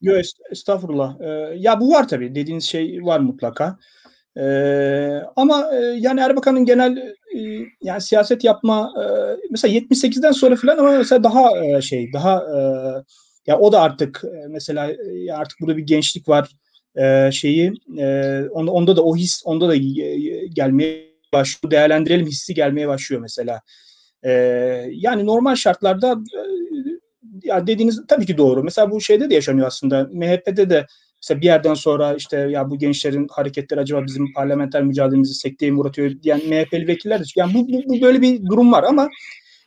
Yok 0.00 0.20
estağfurullah. 0.50 1.20
Ee, 1.20 1.54
ya 1.56 1.80
bu 1.80 1.90
var 1.90 2.08
tabii 2.08 2.34
dediğiniz 2.34 2.64
şey 2.64 3.00
var 3.02 3.20
mutlaka. 3.20 3.78
Ee, 4.36 5.22
ama 5.36 5.74
e, 5.74 5.76
yani 5.76 6.20
Erbakan'ın 6.20 6.64
genel 6.64 6.96
e, 7.36 7.40
yani 7.82 8.00
siyaset 8.00 8.44
yapma 8.44 8.92
e, 9.02 9.04
mesela 9.50 9.78
78'den 9.78 10.32
sonra 10.32 10.56
falan 10.56 10.78
ama 10.78 10.92
mesela 10.92 11.24
daha 11.24 11.64
e, 11.64 11.82
şey 11.82 12.12
daha 12.12 12.38
e, 12.38 12.58
ya 13.46 13.58
o 13.58 13.72
da 13.72 13.80
artık 13.80 14.24
e, 14.24 14.46
mesela 14.48 14.92
e, 14.92 15.32
artık 15.32 15.60
burada 15.60 15.76
bir 15.76 15.86
gençlik 15.86 16.28
var 16.28 16.56
e, 16.96 17.30
şeyi 17.32 17.72
e, 17.98 18.40
onda, 18.50 18.70
onda 18.72 18.96
da 18.96 19.04
o 19.04 19.16
his 19.16 19.42
onda 19.44 19.68
da 19.68 19.76
gelmeye 20.54 21.16
başlıyor. 21.32 21.70
Değerlendirelim 21.70 22.26
hissi 22.26 22.54
gelmeye 22.54 22.88
başlıyor 22.88 23.22
mesela. 23.22 23.60
E, 24.22 24.30
yani 24.92 25.26
normal 25.26 25.54
şartlarda 25.54 26.12
e, 26.12 26.40
ya 27.42 27.66
dediğiniz 27.66 28.06
tabii 28.08 28.26
ki 28.26 28.38
doğru. 28.38 28.64
Mesela 28.64 28.90
bu 28.90 29.00
şeyde 29.00 29.30
de 29.30 29.34
yaşanıyor 29.34 29.66
aslında. 29.66 30.08
MHP'de 30.12 30.70
de 30.70 30.86
mesela 31.22 31.40
bir 31.40 31.46
yerden 31.46 31.74
sonra 31.74 32.14
işte 32.14 32.36
ya 32.36 32.70
bu 32.70 32.78
gençlerin 32.78 33.26
hareketleri 33.30 33.80
acaba 33.80 34.06
bizim 34.06 34.32
parlamenter 34.32 34.82
mücadelemizi 34.82 35.34
sekteye 35.34 35.70
mi 35.70 35.78
uğratıyor 35.80 36.22
diyen 36.22 36.38
MHP'li 36.38 36.88
vekiller 36.88 37.20
de 37.20 37.24
yani 37.36 37.54
bu, 37.54 37.68
bu, 37.68 37.82
bu 37.88 38.00
böyle 38.00 38.20
bir 38.20 38.46
durum 38.46 38.72
var 38.72 38.82
ama 38.82 39.08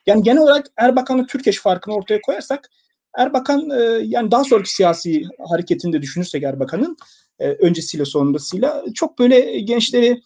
yani 0.05 0.23
genel 0.23 0.41
olarak 0.41 0.65
Erbakan'ın 0.77 1.25
Türkeş 1.25 1.59
farkını 1.59 1.95
ortaya 1.95 2.21
koyarsak 2.21 2.69
Erbakan 3.17 3.69
e, 3.69 3.81
yani 4.03 4.31
daha 4.31 4.43
sonraki 4.43 4.73
siyasi 4.73 5.23
hareketinde 5.49 6.01
düşünürsek 6.01 6.43
Erbakan'ın 6.43 6.97
e, 7.39 7.49
öncesiyle 7.49 8.05
sonrasıyla 8.05 8.83
çok 8.93 9.19
böyle 9.19 9.59
gençleri 9.59 10.21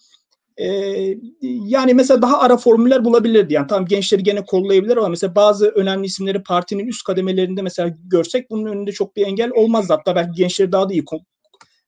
e, 0.58 0.68
yani 1.42 1.94
mesela 1.94 2.22
daha 2.22 2.40
ara 2.40 2.58
formüller 2.58 3.06
bulabilirdi. 3.06 3.54
Yani 3.54 3.68
tam 3.68 3.86
gençleri 3.86 4.24
gene 4.24 4.46
kollayabilir 4.46 4.98
ama 4.98 5.10
mesela 5.10 5.36
bazı 5.36 5.68
önemli 5.68 6.06
isimleri 6.06 6.44
partinin 6.44 6.88
üst 6.88 7.04
kademelerinde 7.04 7.62
mesela 7.62 7.96
görsek 8.04 8.52
bunun 8.52 8.66
önünde 8.66 8.92
çok 8.92 9.16
bir 9.16 9.28
engel 9.28 9.52
olmaz. 9.52 9.90
Hatta 9.90 10.16
belki 10.16 10.32
gençleri 10.32 10.72
daha 10.72 10.90
da 10.90 10.94
iyi 10.94 11.04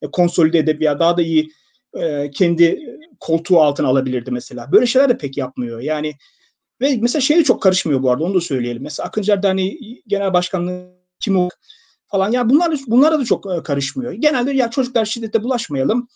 e, 0.02 0.12
konsolide 0.12 0.60
edip 0.60 0.82
ya 0.82 1.00
daha 1.00 1.18
da 1.18 1.22
iyi 1.22 1.50
e, 1.94 2.32
kendi 2.32 2.80
koltuğu 3.20 3.62
altına 3.62 3.88
alabilirdi 3.88 4.32
mesela. 4.32 4.72
Böyle 4.72 4.86
şeyler 4.86 5.10
de 5.10 5.18
pek 5.18 5.38
yapmıyor. 5.38 5.80
Yani 5.82 6.14
ve 6.82 6.98
mesela 7.02 7.22
şey 7.22 7.38
de 7.38 7.44
çok 7.44 7.62
karışmıyor 7.62 8.04
bu 8.04 8.12
arada 8.12 8.24
onu 8.24 8.34
da 8.34 8.42
söyleyelim. 8.42 8.84
Mesela 8.84 9.08
Akıncı 9.08 9.44
Derneği 9.44 10.04
Genel 10.08 10.34
Başkanlığı 10.34 10.96
kim 11.20 11.38
o 11.38 11.50
falan. 12.08 12.32
Ya 12.32 12.50
bunlar 12.50 12.78
bunlara 12.88 13.20
da 13.20 13.26
çok 13.26 13.46
e, 13.46 13.64
karışmıyor. 13.64 14.12
Genelde 14.14 14.54
ya 14.54 14.70
çocuklar 14.70 15.06
şiddete 15.06 15.44
bulaşmayalım. 15.44 16.08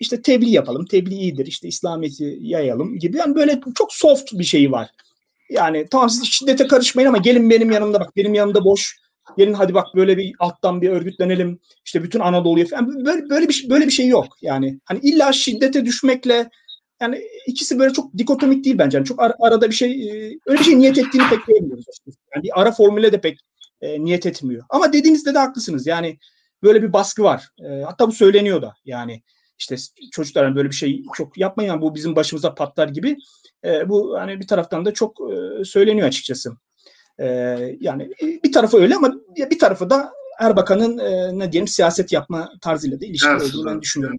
İşte 0.00 0.22
tebliğ 0.22 0.50
yapalım. 0.50 0.86
Tebliğ 0.86 1.14
iyidir. 1.14 1.46
İşte 1.46 1.68
İslamiyet'i 1.68 2.38
yayalım 2.40 2.98
gibi. 2.98 3.16
Yani 3.16 3.34
böyle 3.34 3.60
çok 3.74 3.92
soft 3.92 4.32
bir 4.32 4.44
şey 4.44 4.72
var. 4.72 4.88
Yani 5.50 5.86
tamam 5.90 6.10
siz 6.10 6.24
şiddete 6.24 6.66
karışmayın 6.66 7.08
ama 7.08 7.18
gelin 7.18 7.50
benim 7.50 7.70
yanımda 7.70 8.00
bak 8.00 8.16
benim 8.16 8.34
yanımda 8.34 8.64
boş. 8.64 9.02
Gelin 9.38 9.52
hadi 9.52 9.74
bak 9.74 9.86
böyle 9.94 10.16
bir 10.16 10.34
alttan 10.38 10.82
bir 10.82 10.90
örgütlenelim. 10.90 11.58
İşte 11.84 12.02
bütün 12.02 12.20
Anadolu'ya 12.20 12.66
falan 12.66 13.04
böyle 13.04 13.28
böyle 13.30 13.48
bir 13.48 13.66
böyle 13.70 13.86
bir 13.86 13.90
şey 13.90 14.08
yok. 14.08 14.26
Yani 14.42 14.80
hani 14.84 15.00
illa 15.02 15.32
şiddete 15.32 15.84
düşmekle 15.84 16.50
yani 17.02 17.22
ikisi 17.46 17.78
böyle 17.78 17.92
çok 17.92 18.18
dikotomik 18.18 18.64
değil 18.64 18.78
bence. 18.78 18.98
Yani 18.98 19.06
çok 19.06 19.22
ar- 19.22 19.34
arada 19.40 19.70
bir 19.70 19.74
şey 19.74 19.90
e, 19.90 20.38
öyle 20.46 20.58
bir 20.58 20.64
şey 20.64 20.78
niyet 20.78 20.98
ettiğini 20.98 21.28
pek 21.30 21.46
görmüyoruz. 21.46 21.84
Yani 22.06 22.42
bir 22.42 22.60
ara 22.60 22.72
formüle 22.72 23.12
de 23.12 23.20
pek 23.20 23.38
e, 23.82 24.04
niyet 24.04 24.26
etmiyor. 24.26 24.64
Ama 24.70 24.92
dediğinizde 24.92 25.34
de 25.34 25.38
haklısınız. 25.38 25.86
Yani 25.86 26.18
böyle 26.62 26.82
bir 26.82 26.92
baskı 26.92 27.22
var. 27.22 27.48
E, 27.64 27.82
hatta 27.82 28.08
bu 28.08 28.12
söyleniyor 28.12 28.62
da. 28.62 28.74
Yani 28.84 29.22
işte 29.58 29.76
çocuklar 30.12 30.44
hani 30.44 30.56
böyle 30.56 30.70
bir 30.70 30.74
şey 30.74 31.02
çok 31.14 31.38
yapmayın 31.38 31.80
bu 31.80 31.94
bizim 31.94 32.16
başımıza 32.16 32.54
patlar 32.54 32.88
gibi. 32.88 33.16
E, 33.64 33.88
bu 33.88 34.16
hani 34.18 34.40
bir 34.40 34.46
taraftan 34.46 34.84
da 34.84 34.94
çok 34.94 35.18
e, 35.20 35.64
söyleniyor 35.64 36.08
açıkçası. 36.08 36.52
E, 37.18 37.26
yani 37.80 38.10
bir 38.44 38.52
tarafı 38.52 38.76
öyle 38.76 38.96
ama 38.96 39.14
bir 39.36 39.58
tarafı 39.58 39.90
da 39.90 40.12
Erbakan'ın 40.40 40.98
e, 40.98 41.38
ne 41.38 41.52
diyelim 41.52 41.68
siyaset 41.68 42.12
yapma 42.12 42.52
tarzıyla 42.60 43.00
da 43.00 43.06
ilişkili 43.06 43.34
olduğunu 43.34 43.66
ben 43.66 43.82
düşünüyorum. 43.82 44.16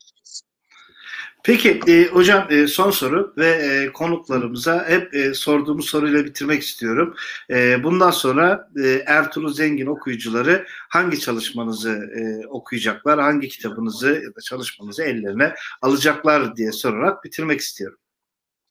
Peki 1.43 1.79
e, 1.87 2.07
hocam 2.07 2.47
e, 2.49 2.67
son 2.67 2.91
soru 2.91 3.33
ve 3.37 3.49
e, 3.49 3.91
konuklarımıza 3.93 4.89
hep 4.89 5.13
e, 5.13 5.33
sorduğumuz 5.33 5.85
soruyla 5.85 6.25
bitirmek 6.25 6.63
istiyorum. 6.63 7.15
E, 7.49 7.83
bundan 7.83 8.11
sonra 8.11 8.69
e, 8.83 9.03
Ertuğrul 9.05 9.53
Zengin 9.53 9.85
okuyucuları 9.85 10.65
hangi 10.89 11.19
çalışmanızı 11.19 11.91
e, 11.91 12.47
okuyacaklar, 12.47 13.19
hangi 13.19 13.47
kitabınızı 13.47 14.07
ya 14.07 14.35
da 14.35 14.41
çalışmanızı 14.43 15.03
ellerine 15.03 15.53
alacaklar 15.81 16.55
diye 16.55 16.71
sorarak 16.71 17.23
bitirmek 17.23 17.59
istiyorum. 17.59 17.97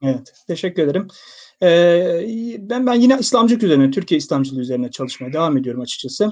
Evet, 0.02 0.32
teşekkür 0.46 0.82
ederim. 0.82 1.08
Ee, 1.62 2.58
ben 2.58 2.86
ben 2.86 2.94
yine 2.94 3.16
İslamcılık 3.20 3.62
üzerine, 3.62 3.90
Türkiye 3.90 4.18
İslamcılığı 4.18 4.60
üzerine 4.60 4.90
çalışmaya 4.90 5.32
devam 5.32 5.56
ediyorum 5.56 5.80
açıkçası. 5.80 6.30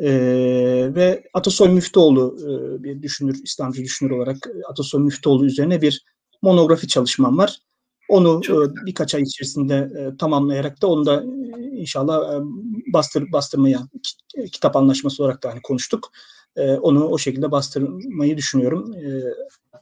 E, 0.00 0.10
ve 0.94 1.24
Atasoy 1.34 1.68
Müftüoğlu 1.68 2.36
e, 2.40 2.82
bir 2.82 3.02
düşünür, 3.02 3.40
İslamcı 3.44 3.82
düşünür 3.84 4.10
olarak 4.10 4.36
Atasoy 4.70 5.02
Müftüoğlu 5.02 5.46
üzerine 5.46 5.82
bir 5.82 6.04
monografi 6.42 6.88
çalışmam 6.88 7.38
var. 7.38 7.58
Onu 8.08 8.40
e, 8.48 8.86
birkaç 8.86 9.14
ay 9.14 9.22
içerisinde 9.22 9.74
e, 9.74 10.16
tamamlayarak 10.16 10.82
da 10.82 10.86
onu 10.86 11.06
da 11.06 11.24
e, 11.58 11.62
inşallah 11.62 12.34
e, 12.34 12.40
bastır, 12.92 13.32
bastırmaya 13.32 13.80
kitap 14.52 14.76
anlaşması 14.76 15.22
olarak 15.22 15.42
da 15.42 15.50
hani 15.50 15.62
konuştuk. 15.62 16.12
E, 16.56 16.72
onu 16.72 17.04
o 17.08 17.18
şekilde 17.18 17.50
bastırmayı 17.50 18.36
düşünüyorum. 18.36 18.94
E, 18.94 19.22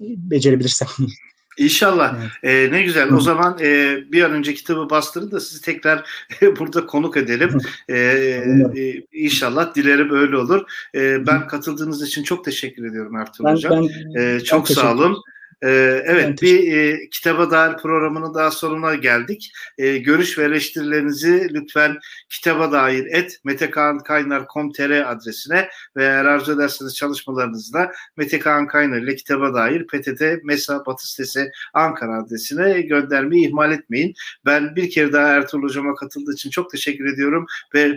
becerebilirsem. 0.00 0.88
İnşallah. 1.58 2.16
Evet. 2.42 2.70
E, 2.70 2.72
ne 2.72 2.82
güzel. 2.82 3.10
Hı. 3.10 3.16
O 3.16 3.20
zaman 3.20 3.58
e, 3.60 3.98
bir 4.12 4.22
an 4.22 4.32
önce 4.32 4.54
kitabı 4.54 4.90
bastırın 4.90 5.30
da 5.30 5.40
sizi 5.40 5.62
tekrar 5.62 6.10
burada 6.58 6.86
konuk 6.86 7.16
edelim. 7.16 7.58
E, 7.88 7.96
e, 7.96 9.02
inşallah 9.12 9.74
dilerim 9.74 10.10
öyle 10.10 10.36
olur. 10.36 10.62
E, 10.94 11.26
ben 11.26 11.46
katıldığınız 11.46 12.02
için 12.02 12.22
çok 12.22 12.44
teşekkür 12.44 12.90
ediyorum 12.90 13.16
Ertuğrul 13.16 13.46
ben, 13.46 13.54
Hocam. 13.54 13.88
Ben, 14.14 14.20
e, 14.20 14.40
çok 14.40 14.68
sağ 14.68 14.94
olun. 14.94 15.22
Ee, 15.62 16.02
evet 16.06 16.42
bir 16.42 16.76
e, 16.76 17.08
kitaba 17.10 17.50
dair 17.50 17.76
programının 17.76 18.34
daha 18.34 18.50
sonuna 18.50 18.94
geldik. 18.94 19.52
E, 19.78 19.98
görüş 19.98 20.38
ve 20.38 20.44
eleştirilerinizi 20.44 21.48
lütfen 21.54 21.98
kitaba 22.30 22.72
dair 22.72 23.06
et 23.06 23.40
metekaan.kaynar.com.tr 23.44 25.10
adresine 25.12 25.68
ve 25.96 26.04
eğer 26.04 26.24
arzu 26.24 26.52
ederseniz 26.52 26.94
çalışmalarınızda 26.94 27.92
Mete 28.16 28.38
Kaan 28.38 28.66
Kaynar 28.66 28.98
ile 28.98 29.16
kitaba 29.16 29.54
dair 29.54 29.86
PTT 29.86 30.44
Mesa 30.44 30.86
Batı 30.86 31.08
sitesi 31.10 31.50
Ankara 31.74 32.22
adresine 32.22 32.80
göndermeyi 32.80 33.48
ihmal 33.48 33.72
etmeyin. 33.72 34.14
Ben 34.44 34.76
bir 34.76 34.90
kere 34.90 35.12
daha 35.12 35.28
Ertuğrul 35.28 35.62
Hocam'a 35.62 35.94
katıldığı 35.94 36.32
için 36.32 36.50
çok 36.50 36.70
teşekkür 36.70 37.12
ediyorum 37.12 37.46
ve 37.74 37.96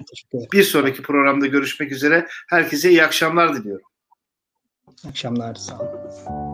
bir 0.53 0.63
sonraki 0.63 1.01
programda 1.01 1.47
görüşmek 1.47 1.91
üzere. 1.91 2.27
Herkese 2.49 2.89
iyi 2.89 3.03
akşamlar 3.03 3.55
diliyorum. 3.55 3.85
İyi 5.03 5.09
akşamlar. 5.09 5.55
Sağ 5.55 5.79
olun. 5.79 6.50